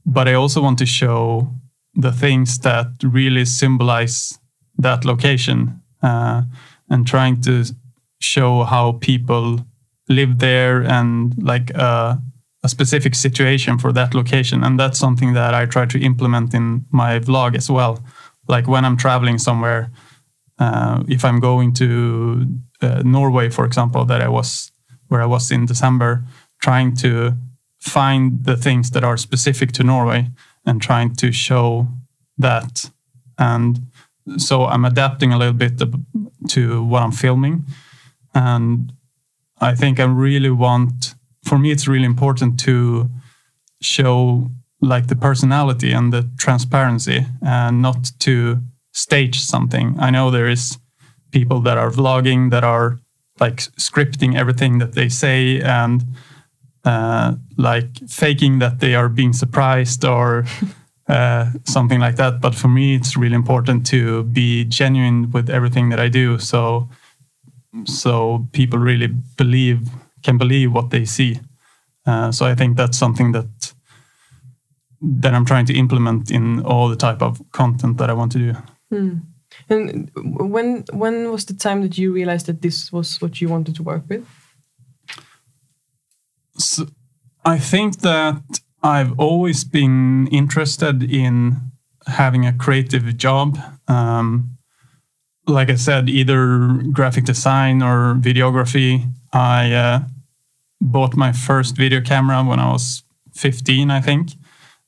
[0.06, 1.54] But I also want to show
[1.96, 4.40] the things that really symbolize
[4.78, 6.42] that location uh,
[6.90, 7.66] and trying to
[8.20, 9.60] show how people
[10.10, 12.20] live there and like a,
[12.64, 14.64] a specific situation for that location.
[14.64, 18.04] And that's something that I try to implement in my vlog as well.
[18.48, 19.92] Like when I'm traveling somewhere,
[20.60, 22.48] uh, if I'm going to
[22.82, 24.72] uh, Norway, for example, that I was
[25.08, 26.24] where I was in December,
[26.62, 27.34] trying to
[27.80, 30.30] find the things that are specific to Norway
[30.66, 31.88] and trying to show
[32.38, 32.90] that.
[33.38, 33.88] And
[34.38, 35.82] so I'm adapting a little bit
[36.50, 37.66] to what I'm filming.
[38.34, 38.94] And
[39.60, 43.10] I think I really want, for me, it's really important to
[43.82, 44.50] show
[44.82, 48.62] like the personality and the transparency and not to
[48.94, 49.96] stage something.
[50.00, 50.78] I know there is
[51.32, 53.00] people that are vlogging that are
[53.40, 56.04] like scripting everything that they say and
[56.86, 60.46] uh, like faking that they are being surprised or
[61.08, 62.42] uh, something like that.
[62.42, 66.40] But for me, it's really important to be genuine with everything that I do.
[66.40, 66.90] So
[67.86, 69.90] so people really believe
[70.24, 71.40] can believe what they see.
[72.06, 73.74] Uh, so I think that's something that
[75.02, 78.38] that I'm trying to implement in all the type of content that I want to
[78.38, 78.54] do.
[78.90, 79.18] Hmm.
[79.70, 83.76] And when when was the time that you realized that this was what you wanted
[83.76, 84.26] to work with?
[86.58, 86.88] So
[87.46, 88.42] I think that
[88.82, 91.72] I've always been interested in
[92.08, 93.58] having a creative job.
[93.88, 94.58] Um,
[95.48, 99.12] like I said, either graphic design or videography.
[99.32, 100.00] I uh,
[100.82, 103.04] bought my first video camera when I was
[103.36, 104.32] 15, I think,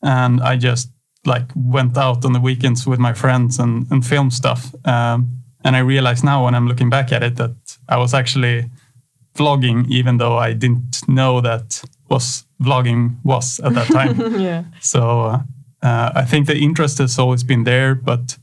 [0.02, 0.92] and I just
[1.26, 4.74] like went out on the weekends with my friends and, and filmed stuff.
[4.86, 7.56] Um, and I realize now when I'm looking back at it that
[7.90, 8.70] I was actually
[9.36, 14.40] vlogging, even though I didn't know that was vlogging was at that time.
[14.40, 14.64] yeah.
[14.82, 15.42] So
[15.82, 18.38] uh, I think the interest has always been there, but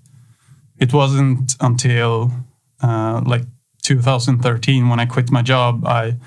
[0.79, 2.31] it wasn't until
[2.83, 3.43] uh, like
[3.83, 6.19] 2013 when I quit my job, I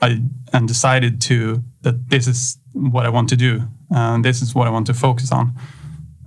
[0.00, 0.20] I
[0.52, 4.66] and decided to that this is what I want to do and this is what
[4.66, 5.54] I want to focus on.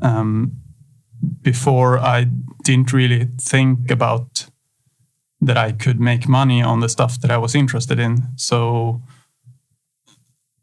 [0.02, 0.54] Um,
[1.42, 2.28] before I
[2.64, 4.47] didn't really think about
[5.42, 8.24] that I could make money on the stuff that I was interested in.
[8.36, 9.02] So,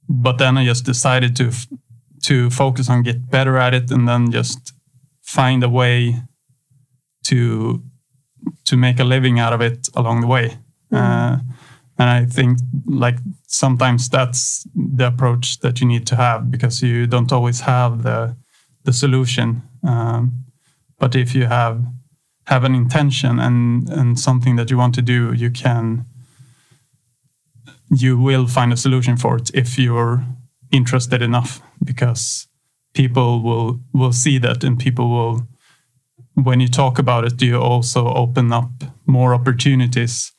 [0.08, 1.52] but then I just decided to
[2.24, 4.72] to focus on get better at it, and then just
[5.22, 6.22] find a way
[7.24, 7.82] to
[8.64, 10.58] to make a living out of it along the way.
[10.92, 10.98] Mm.
[10.98, 11.38] Uh,
[11.98, 17.06] and I think like sometimes that's the approach that you need to have because you
[17.06, 18.36] don't always have the
[18.84, 19.62] the solution.
[19.82, 20.44] Um,
[20.98, 21.84] but if you have
[22.46, 26.06] have an intention and and something that you want to do, you can
[27.90, 30.24] you will find a solution for it if you're
[30.72, 32.48] interested enough because
[32.92, 35.46] people will will see that and people will
[36.34, 38.70] when you talk about it you also open up
[39.06, 40.32] more opportunities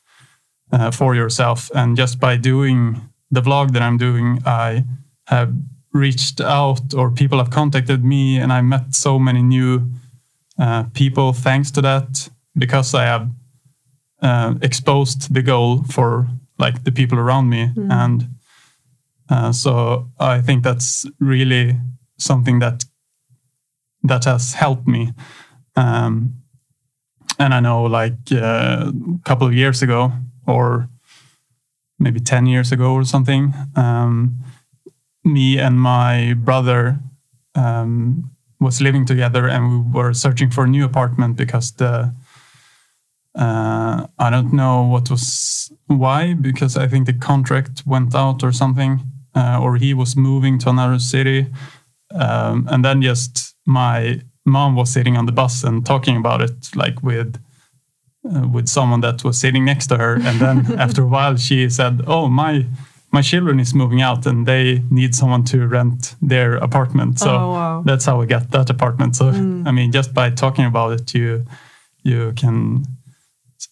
[0.72, 1.70] uh, for yourself?
[1.74, 4.84] And just by doing the vlog that i'm doing i
[5.26, 5.52] have
[5.92, 9.90] reached out or people have contacted me and i met so many new
[10.58, 13.28] uh, people thanks to that because I have
[14.22, 17.92] uh, exposed the goal for like the people around me, mm.
[17.92, 18.28] and
[19.28, 21.76] uh, so I think that's really
[22.18, 22.84] something that
[24.02, 25.12] that has helped me.
[25.74, 26.42] Um,
[27.38, 30.12] and I know, like uh, a couple of years ago,
[30.46, 30.88] or
[31.98, 34.38] maybe ten years ago, or something, um,
[35.24, 36.98] me and my brother
[37.54, 42.14] um, was living together and we were searching for a new apartment because the
[43.34, 48.50] uh, I don't know what was why because I think the contract went out or
[48.50, 49.00] something
[49.34, 51.46] uh, or he was moving to another city.
[52.12, 56.74] Um, and then just my mom was sitting on the bus and talking about it
[56.74, 57.38] like with
[58.24, 60.14] uh, with someone that was sitting next to her.
[60.14, 62.64] And then after a while she said oh my
[63.16, 67.18] my children is moving out and they need someone to rent their apartment.
[67.18, 67.82] So oh, wow.
[67.82, 69.16] that's how we got that apartment.
[69.16, 69.66] So mm.
[69.66, 71.46] I mean, just by talking about it, you
[72.02, 72.84] you can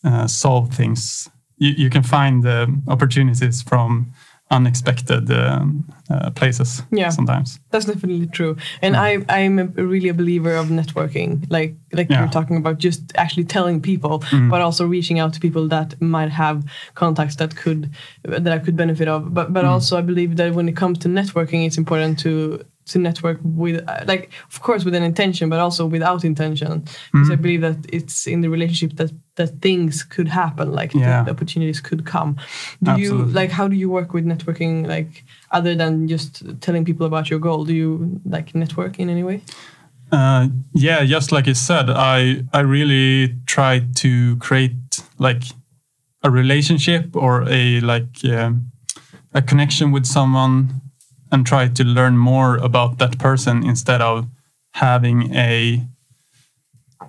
[0.03, 1.29] uh, solve things.
[1.59, 4.15] You, you can find uh, opportunities from
[4.51, 10.15] unexpected um, uh, places yeah sometimes that's definitely true and i i'm a, really a
[10.15, 12.21] believer of networking like like yeah.
[12.21, 14.51] you're talking about just actually telling people mm.
[14.51, 16.63] but also reaching out to people that might have
[16.95, 17.91] contacts that could
[18.23, 19.69] that i could benefit of but but mm.
[19.69, 23.85] also i believe that when it comes to networking it's important to to network with
[24.07, 26.81] like of course with an intention but also without intention
[27.13, 27.33] because mm.
[27.33, 31.19] i believe that it's in the relationship that that things could happen like yeah.
[31.19, 32.37] the, the, opportunities could come
[32.83, 33.27] do Absolutely.
[33.27, 37.31] you like how do you work with networking like other than just telling people about
[37.31, 39.41] your goal do you like network in any way
[40.13, 44.77] uh, yeah just like you said i i really try to create
[45.19, 45.43] like
[46.23, 48.71] a relationship or a like um,
[49.35, 50.81] a connection with someone
[51.35, 54.27] and try to learn more about that person instead of
[54.75, 55.83] having a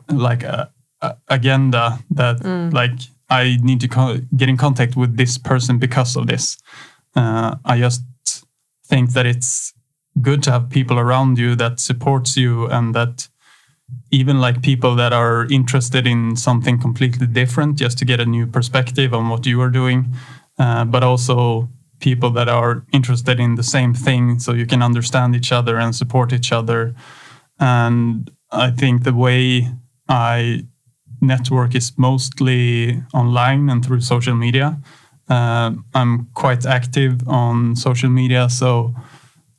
[0.09, 2.73] like a, a agenda that mm.
[2.73, 2.97] like
[3.29, 6.57] I need to get in contact with this person because of this.
[7.15, 8.03] Uh, I just
[8.85, 9.73] think that it's
[10.21, 13.27] good to have people around you that supports you and that
[14.11, 18.47] even like people that are interested in something completely different just to get a new
[18.47, 20.13] perspective on what you are doing
[20.57, 25.35] uh, but also people that are interested in the same thing so you can understand
[25.35, 26.95] each other and support each other.
[27.59, 29.67] And i think the way
[30.07, 30.63] i
[31.21, 34.79] network is mostly online and through social media.
[35.27, 38.93] Uh, i'm quite active on social media so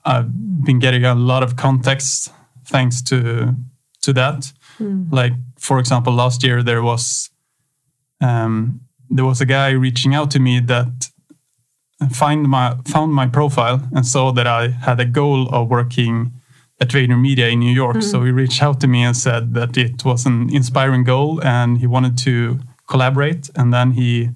[0.04, 0.30] i've
[0.64, 2.30] been getting a lot of contacts
[2.66, 3.54] thanks to
[4.02, 4.52] to that.
[4.78, 5.12] Mm.
[5.12, 7.30] like for example last year there was
[8.20, 11.05] um, there was a guy reaching out to me that
[12.10, 16.32] find my found my profile and saw that I had a goal of working
[16.80, 17.96] at VaynerMedia in New York.
[17.96, 18.10] Mm-hmm.
[18.10, 21.78] So he reached out to me and said that it was an inspiring goal and
[21.78, 23.48] he wanted to collaborate.
[23.56, 24.30] And then he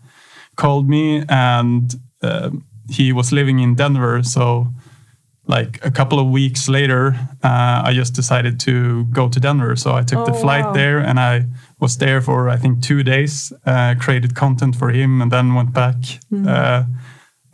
[0.57, 2.51] called me and uh,
[2.89, 4.23] he was living in Denver.
[4.23, 4.69] So
[5.47, 9.77] like a couple of weeks later, uh, I just decided to go to Denver.
[9.77, 10.73] So I took oh, the flight wow.
[10.73, 11.45] there and I
[11.79, 15.73] was there for I think two days, uh, created content for him, and then went
[15.73, 15.97] back.
[16.33, 16.93] Mm-hmm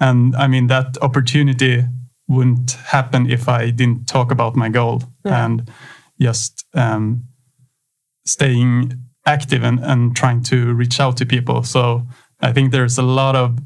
[0.01, 1.84] and I mean, that opportunity
[2.28, 5.44] wouldn't happen if I didn't talk about my goal yeah.
[5.44, 5.70] and
[6.20, 7.24] just um,
[8.24, 8.92] staying
[9.24, 11.62] active and, and trying to reach out to people.
[11.62, 12.07] So
[12.40, 13.59] I think there's a lot of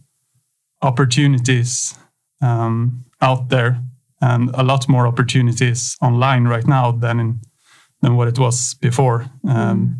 [0.82, 1.98] opportunities
[2.40, 3.82] um, out there
[4.20, 7.40] and a lot more opportunities online right now than in,
[8.02, 9.26] than what it was before.
[9.48, 9.96] Um, mm.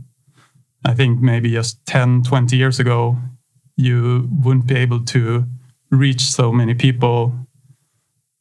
[0.85, 3.19] I think maybe just 10, 20 years ago,
[3.77, 5.47] you wouldn't be able to
[5.91, 7.35] reach so many people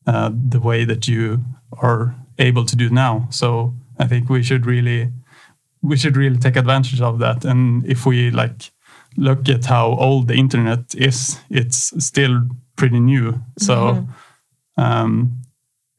[0.07, 1.43] uh, the way that you
[1.81, 3.27] are able to do now.
[3.31, 5.11] So I think we should really
[5.81, 7.45] we should really take advantage of that.
[7.45, 8.71] And if we like
[9.17, 12.41] look at how old the internet is, it's still
[12.75, 13.41] pretty new.
[13.57, 14.81] So mm-hmm.
[14.81, 15.41] um,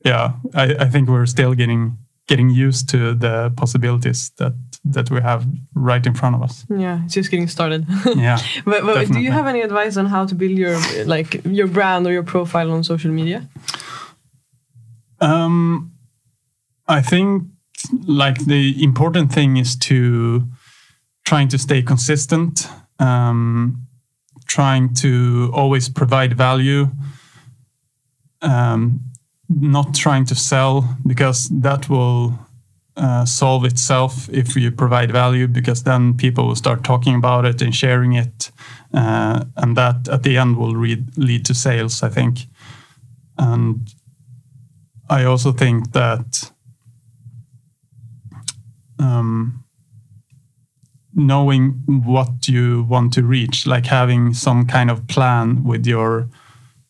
[0.04, 4.54] yeah, I, I think we're still getting getting used to the possibilities that
[4.84, 6.64] that we have right in front of us.
[6.68, 7.86] Yeah, it's just getting started.
[8.16, 8.38] yeah.
[8.64, 12.06] but, but do you have any advice on how to build your like your brand
[12.06, 13.48] or your profile on social media?
[15.20, 15.92] Um,
[16.88, 17.44] I think
[18.06, 20.48] like the important thing is to
[21.24, 22.66] trying to stay consistent,
[22.98, 23.86] um,
[24.46, 26.88] trying to always provide value,
[28.42, 29.00] um,
[29.48, 32.38] not trying to sell because that will
[32.96, 37.62] uh, solve itself if you provide value because then people will start talking about it
[37.62, 38.50] and sharing it
[38.92, 42.46] uh, and that at the end will read, lead to sales i think
[43.38, 43.94] and
[45.08, 46.50] i also think that
[48.98, 49.64] um,
[51.14, 56.28] knowing what you want to reach, like having some kind of plan with your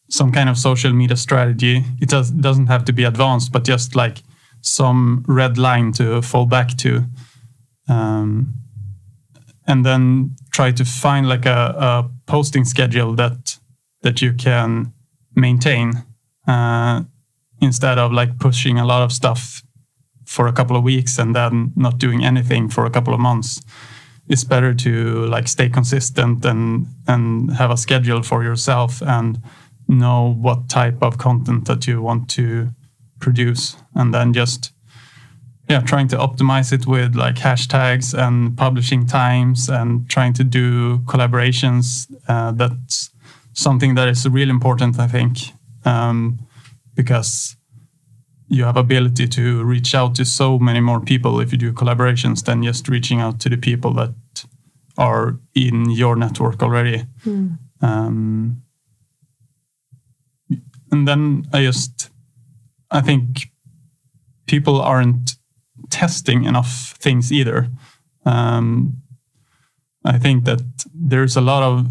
[0.08, 1.84] some kind of social media strategy.
[2.00, 4.22] It does doesn't have to be advanced, but just like
[4.60, 7.04] some red line to fall back to,
[7.88, 8.54] um,
[9.66, 13.58] and then try to find like a, a, posting schedule that
[14.02, 14.92] that you can
[15.34, 16.04] maintain
[16.46, 17.02] uh,
[17.60, 19.62] instead of like pushing a lot of stuff
[20.24, 23.60] for a couple of weeks and then not doing anything for a couple of months.
[24.28, 29.40] It's better to like stay consistent and and have a schedule for yourself and
[29.88, 32.70] know what type of content that you want to
[33.20, 34.72] produce and then just
[35.68, 40.98] yeah trying to optimize it with like hashtags and publishing times and trying to do
[41.00, 43.10] collaborations uh, that's
[43.52, 45.38] something that is really important i think
[45.84, 46.38] um,
[46.94, 47.56] because
[48.50, 52.44] you have ability to reach out to so many more people if you do collaborations
[52.44, 54.12] than just reaching out to the people that
[54.98, 57.06] are in your network already.
[57.24, 57.58] Mm.
[57.80, 58.62] Um,
[60.90, 62.10] and then I just,
[62.90, 63.50] I think
[64.46, 65.36] people aren't
[65.90, 67.68] testing enough things either.
[68.26, 69.02] Um,
[70.04, 70.62] I think that
[70.94, 71.90] there's a lot of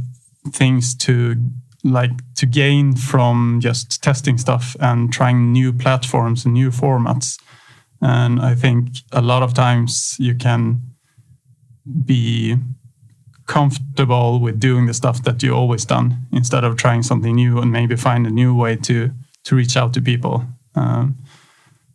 [0.51, 1.35] things to
[1.83, 7.39] like to gain from just testing stuff and trying new platforms and new formats.
[8.01, 10.81] And I think a lot of times you can
[12.05, 12.57] be
[13.47, 17.71] comfortable with doing the stuff that you always done instead of trying something new and
[17.71, 19.11] maybe find a new way to
[19.45, 20.45] to reach out to people.
[20.79, 21.17] Um,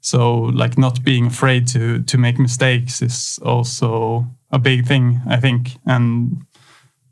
[0.00, 5.40] so like not being afraid to to make mistakes is also a big thing, I
[5.40, 5.76] think.
[5.86, 6.44] And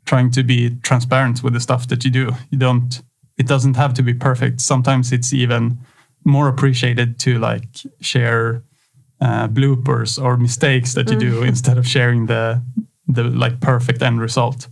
[0.05, 2.31] trying to be transparent with the stuff that you do.
[2.51, 3.01] You don't.
[3.37, 4.61] It doesn't have to be perfect.
[4.61, 5.79] Sometimes it's even
[6.23, 7.67] more appreciated to like
[7.99, 8.63] share
[9.21, 11.47] uh, bloopers or mistakes that you do mm.
[11.51, 12.61] instead of sharing the
[13.07, 14.67] the like perfect end result.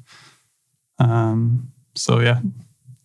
[0.99, 2.39] Um, so yeah,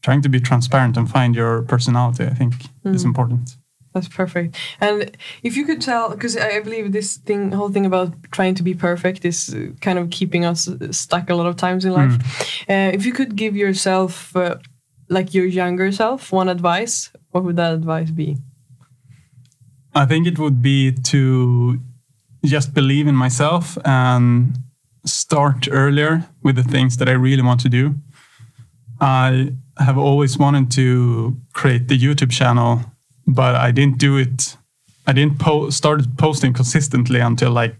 [0.02, 2.94] trying to be transparent and find your personality, I think, mm.
[2.94, 3.56] is important.
[3.96, 4.58] That's perfect.
[4.78, 8.62] And if you could tell, because I believe this thing, whole thing about trying to
[8.62, 11.92] be perfect is uh, kind of keeping us uh, stuck a lot of times in
[11.92, 12.12] life.
[12.12, 12.90] Mm.
[12.90, 14.56] Uh, if you could give yourself, uh,
[15.08, 18.36] like your younger self, one advice, what would that advice be?
[19.94, 21.80] I think it would be to
[22.44, 24.58] just believe in myself and
[25.06, 27.94] start earlier with the things that I really want to do.
[29.00, 32.84] I have always wanted to create the YouTube channel
[33.26, 34.56] but I didn't do it.
[35.06, 37.76] I didn't po- started posting consistently until like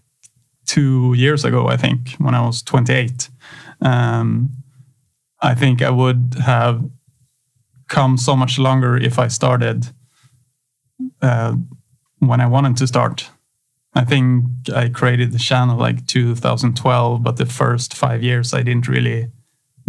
[0.66, 1.68] two years ago.
[1.68, 3.30] I think when I was 28.
[3.80, 4.50] Um,
[5.40, 6.82] I think I would have
[7.88, 9.88] come so much longer if I started
[11.22, 11.54] uh,
[12.18, 13.30] when I wanted to start.
[13.94, 14.44] I think
[14.74, 19.28] I created the channel like 2012, but the first five years I didn't really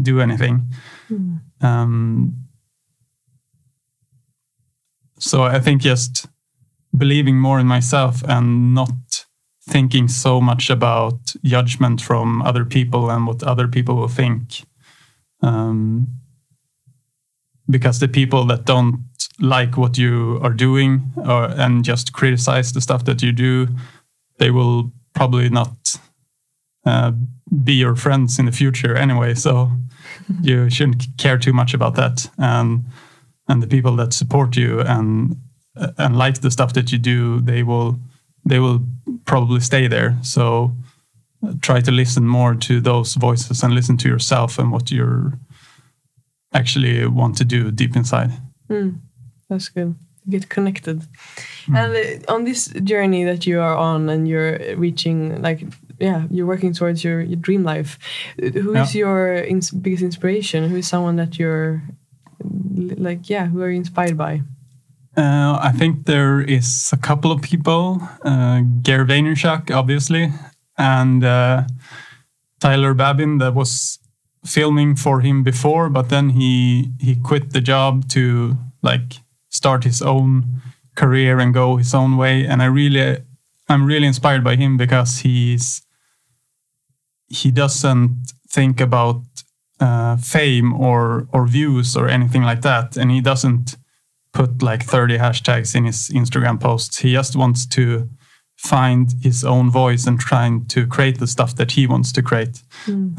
[0.02, 0.72] do anything.
[1.10, 1.40] Mm.
[1.62, 2.47] Um,
[5.20, 6.28] so I think just
[6.96, 9.26] believing more in myself and not
[9.68, 14.64] thinking so much about judgment from other people and what other people will think.
[15.42, 16.08] Um,
[17.70, 19.04] because the people that don't
[19.40, 23.68] like what you are doing or, and just criticize the stuff that you do,
[24.40, 25.76] they will probably not
[26.86, 27.12] uh,
[27.64, 29.34] be your friends in the future anyway.
[29.34, 29.72] So
[30.42, 32.30] you shouldn't care too much about that.
[32.38, 32.86] And
[33.48, 35.36] and the people that support you and
[35.98, 38.00] and like the stuff that you do they will
[38.50, 38.80] they will
[39.26, 40.72] probably stay there so
[41.46, 45.34] uh, try to listen more to those voices and listen to yourself and what you're
[46.54, 48.32] actually want to do deep inside.
[48.70, 49.00] Mm,
[49.50, 49.96] that's good.
[50.30, 51.04] Get connected.
[51.74, 55.64] And uh, on this journey that you are on, and you're reaching, like,
[56.00, 57.98] yeah, you're working towards your, your dream life.
[58.42, 59.00] uh, Who is Yeah.
[59.00, 60.70] your ins- biggest inspiration?
[60.70, 61.82] Who is someone that you're
[62.44, 64.42] like, yeah, who are you inspired by?
[65.16, 70.32] Uh, I think there is a couple of people, uh, Gary Vaynerchuk, obviously,
[70.78, 71.64] and uh,
[72.60, 73.98] Tyler Babin that was
[74.46, 80.02] filming for him before, but then he he quit the job to like start his
[80.02, 80.62] own
[80.96, 82.46] career and go his own way.
[82.46, 83.18] And I really,
[83.68, 85.82] I'm really inspired by him because he's
[87.28, 89.24] he doesn't think about
[89.80, 93.78] uh, fame or or views or anything like that, and he doesn't
[94.34, 97.00] put like 30 hashtags in his Instagram posts.
[97.00, 98.10] He just wants to
[98.56, 102.62] find his own voice and trying to create the stuff that he wants to create.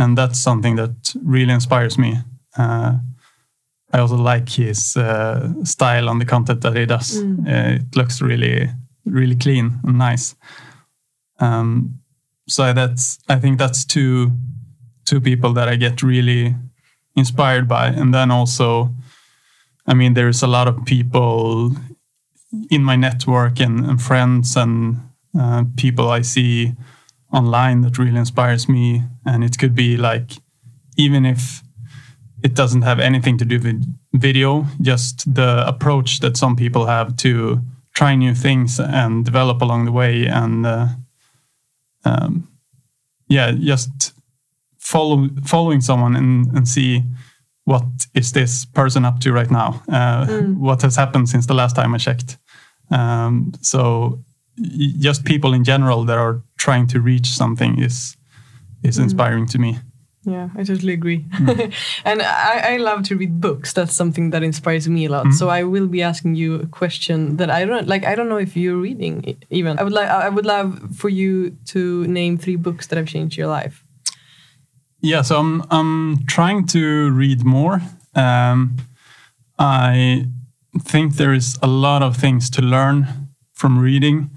[0.01, 2.19] And that's something that really inspires me.
[2.57, 2.99] Uh,
[3.93, 7.17] I also like his uh, style on the content that he does.
[7.47, 8.69] Uh, it looks really,
[9.05, 10.35] really clean and nice.
[11.41, 12.01] Um,
[12.49, 14.33] so that's, I think that's two,
[15.09, 16.55] two people that I get really
[17.17, 17.87] inspired by.
[17.87, 18.95] And then also,
[19.87, 21.73] I mean, there's a lot of people
[22.71, 25.01] in my network and, and friends and
[25.39, 26.75] uh, people I see
[27.33, 29.03] online that really inspires me.
[29.25, 30.33] And it could be like,
[30.97, 31.63] even if
[32.43, 37.17] it doesn't have anything to do with video, just the approach that some people have
[37.17, 37.61] to
[37.95, 40.27] try new things and develop along the way.
[40.27, 40.89] And uh,
[42.05, 42.49] um,
[43.29, 44.13] yeah, just
[44.93, 47.03] follow following someone and, and see
[47.65, 47.85] what
[48.15, 49.83] is this person up to right now?
[49.89, 50.27] Uh,
[50.69, 52.39] What has happened since the last time I checked?
[52.91, 54.19] Um, so
[54.99, 58.17] just people in general that are trying to reach something is
[58.83, 59.79] is inspiring to me.
[60.25, 61.25] Yeah, I totally agree.
[62.05, 63.73] and I, I love to read books.
[63.73, 65.33] That's something that inspires me a lot.
[65.33, 68.05] So I will be asking you a question that I don't like.
[68.05, 69.79] I don't know if you're reading even.
[69.79, 70.09] I would like.
[70.09, 73.85] I would love for you to name three books that have changed your life.
[75.01, 77.81] Yeah, so I'm I'm trying to read more.
[78.15, 78.77] Um,
[79.59, 80.27] I
[80.81, 84.31] think there is a lot of things to learn from reading.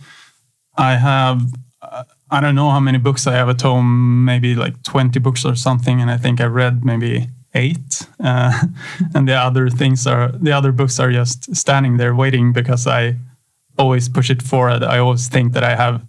[0.77, 1.41] I have
[1.81, 5.45] uh, I don't know how many books I have at home, maybe like 20 books
[5.45, 8.07] or something, and I think I read maybe eight.
[8.19, 8.67] Uh,
[9.15, 13.15] and the other things are the other books are just standing there waiting because I
[13.77, 14.83] always push it forward.
[14.83, 16.05] I always think that I have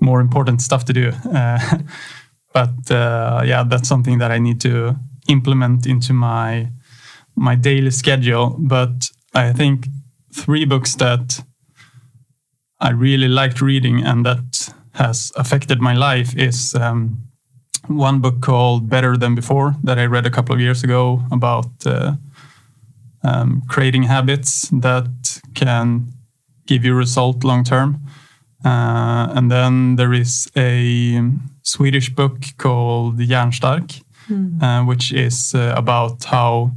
[0.00, 1.12] more important stuff to do.
[1.32, 1.78] Uh,
[2.58, 4.96] but uh, yeah, that's something that I need to
[5.28, 6.68] implement into my
[7.36, 8.56] my daily schedule.
[8.58, 9.86] But I think
[10.34, 11.44] three books that
[12.80, 17.18] I really liked reading and that has affected my life is um,
[17.86, 21.70] one book called Better Than Before that I read a couple of years ago about
[21.86, 22.12] uh,
[23.22, 26.08] um, creating habits that can
[26.66, 28.00] give you result long term.
[28.64, 31.22] Uh, and then there is a
[31.68, 34.02] Swedish book called Hjärnstark,
[34.62, 36.72] uh, which is uh, about how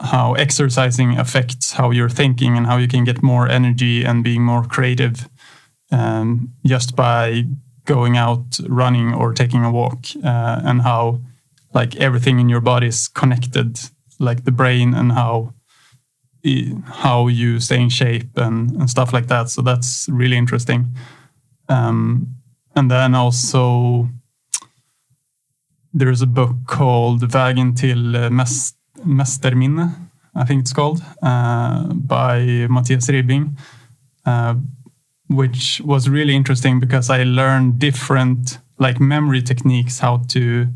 [0.00, 4.42] how exercising affects how you're thinking and how you can get more energy and being
[4.44, 5.28] more creative
[5.90, 7.44] um, just by
[7.86, 11.20] going out running or taking a walk uh, and how
[11.72, 13.78] like everything in your body is connected
[14.18, 15.52] like the brain and how
[16.86, 19.48] how you stay in shape and, and stuff like that.
[19.48, 20.94] So that's really interesting.
[21.68, 22.35] Um,
[22.76, 24.08] and then also
[25.92, 28.28] there's a book called Vägen till eh,
[29.04, 33.56] Mästerminne, I think it's called, uh, by Mattias Ribbing,
[34.26, 34.54] uh,
[35.28, 40.68] which was really interesting because I learned different like memory techniques, how to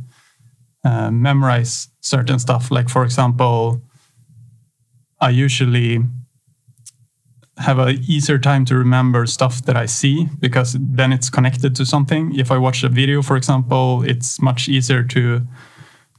[0.85, 2.71] uh, memorize certain stuff.
[2.71, 3.83] Like for example,
[5.21, 6.03] I usually
[7.61, 11.85] have a easier time to remember stuff that I see because then it's connected to
[11.85, 12.35] something.
[12.35, 15.47] If I watch a video, for example, it's much easier to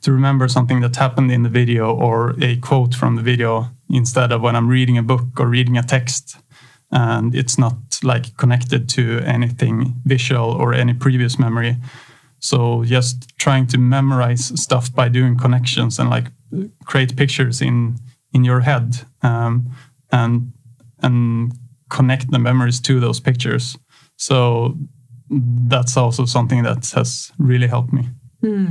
[0.01, 4.31] to remember something that happened in the video or a quote from the video instead
[4.31, 6.37] of when I'm reading a book or reading a text
[6.91, 11.77] and it's not like connected to anything visual or any previous memory.
[12.39, 16.31] So just trying to memorize stuff by doing connections and like
[16.85, 17.97] create pictures in
[18.33, 19.69] in your head um,
[20.11, 20.53] and
[21.01, 21.51] and
[21.89, 23.77] connect the memories to those pictures.
[24.17, 24.77] So
[25.29, 28.09] that's also something that has really helped me.
[28.41, 28.65] Hmm.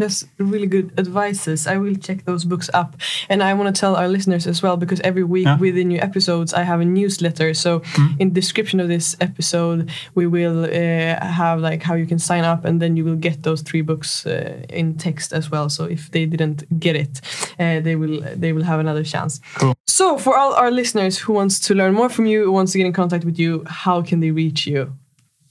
[0.00, 1.66] That's really good advices.
[1.66, 2.96] I will check those books up.
[3.28, 5.58] And I want to tell our listeners as well, because every week Yeah.
[5.60, 7.54] with the new episodes, I have a newsletter.
[7.54, 7.82] So
[8.18, 12.44] in the description of this episode, we will uh, have like how you can sign
[12.52, 15.68] up and then you will get those three books uh, in text as well.
[15.68, 17.20] So if they didn't get it,
[17.58, 19.40] uh, they will they will have another chance.
[19.60, 19.74] Cool.
[19.86, 22.78] So for all our listeners who wants to learn more from you, who wants to
[22.78, 24.92] get in contact with you, how can they reach you?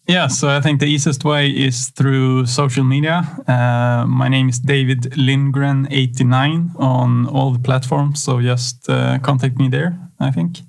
[0.10, 3.22] Yeah, so I think the easiest way is through social media.
[3.47, 9.70] Uh, my name is David Lindgren89 on all the platforms, so just uh, contact me
[9.70, 10.62] there, I think.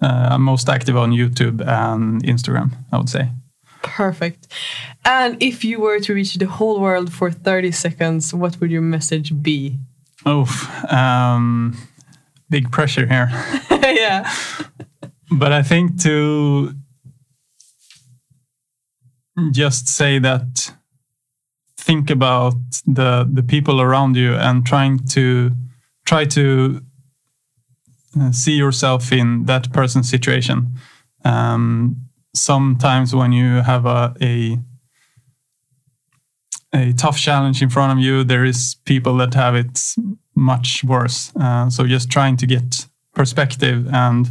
[0.00, 3.32] Uh, I'm most active on YouTube and Instagram, I would say.
[3.82, 4.46] Perfect.
[5.04, 8.80] And if you were to reach the whole world for 30 seconds, what would your
[8.80, 9.78] message be?
[10.24, 10.48] Oh,
[10.88, 11.76] um,
[12.48, 13.28] big pressure here.
[13.70, 14.32] yeah.
[15.30, 16.72] but I think to
[19.52, 20.72] just say that
[21.76, 22.54] think about
[22.86, 25.52] the the people around you and trying to
[26.04, 26.80] try to
[28.20, 30.74] uh, see yourself in that person's situation.
[31.24, 31.96] Um,
[32.34, 34.58] sometimes when you have a, a
[36.72, 39.80] a tough challenge in front of you, there is people that have it
[40.34, 41.32] much worse.
[41.36, 44.28] Uh, so just trying to get perspective and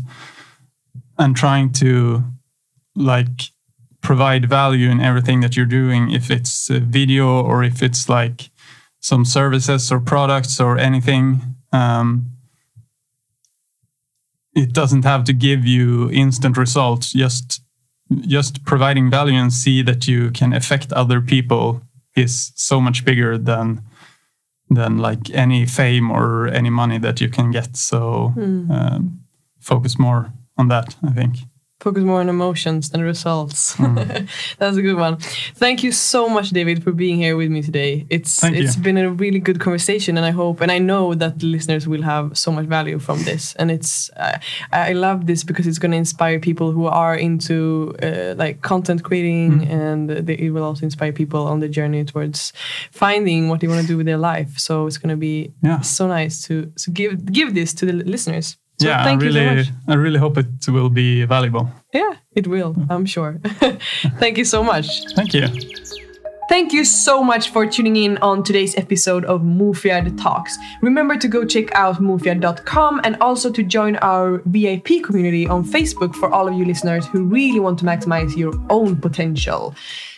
[1.18, 2.24] and trying to
[2.96, 3.52] like
[4.10, 8.50] provide value in everything that you're doing if it's a video or if it's like
[9.00, 11.42] some services or products or anything
[11.72, 12.08] um,
[14.56, 17.12] it doesn't have to give you instant results.
[17.12, 17.62] Just
[18.22, 21.82] just providing value and see that you can affect other people
[22.16, 23.82] is so much bigger than
[24.70, 27.76] than like any fame or any money that you can get.
[27.76, 28.34] So
[28.72, 29.20] um,
[29.60, 31.38] focus more on that i think
[31.86, 33.76] Focus more on emotions than results.
[34.60, 35.18] That's a good one.
[35.64, 37.92] Thank you so much, David, for being here with me today.
[38.10, 38.64] It's Thank you.
[38.64, 41.84] it's been a really good conversation, and I hope and I know that the listeners
[41.88, 43.54] will have so much value from this.
[43.60, 44.38] And it's uh,
[44.72, 49.04] I love this because it's going to inspire people who are into uh, like content
[49.04, 52.52] creating, and they, it will also inspire people on the journey towards
[52.92, 54.58] finding what they want to do with their life.
[54.58, 55.82] So it's going to be Yeah.
[55.82, 58.58] so nice to to give give this to the listeners.
[58.80, 59.68] So yeah thank i you so really much.
[59.88, 62.76] i really hope it will be valuable Yeah, it will.
[62.90, 63.40] I'm sure.
[64.20, 64.88] Thank you so much.
[65.16, 65.48] thank you
[66.48, 70.56] Thank you so much for tuning in on today's episode of Mufiad Talks.
[70.84, 76.14] Remember to go check out mufiad.com and also to join our VIP community on Facebook
[76.14, 79.74] for all of you listeners who really want to maximize your own potential.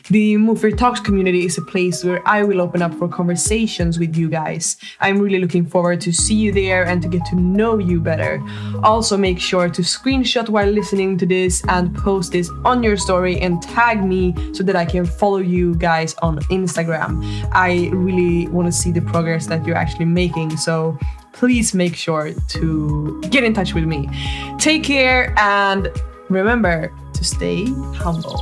[0.09, 4.15] The Mufiad Talks community is a place where I will open up for conversations with
[4.15, 4.77] you guys.
[5.01, 8.41] I'm really looking forward to see you there and to get to know you better.
[8.83, 13.37] Also, make sure to screenshot while listening to this and post this on your story
[13.41, 17.21] and tag me so that I can follow you guys on Instagram.
[17.51, 20.55] I really want to see the progress that you're actually making.
[20.55, 20.97] So
[21.33, 24.09] please make sure to get in touch with me.
[24.57, 25.89] Take care and
[26.29, 28.41] remember to stay humble.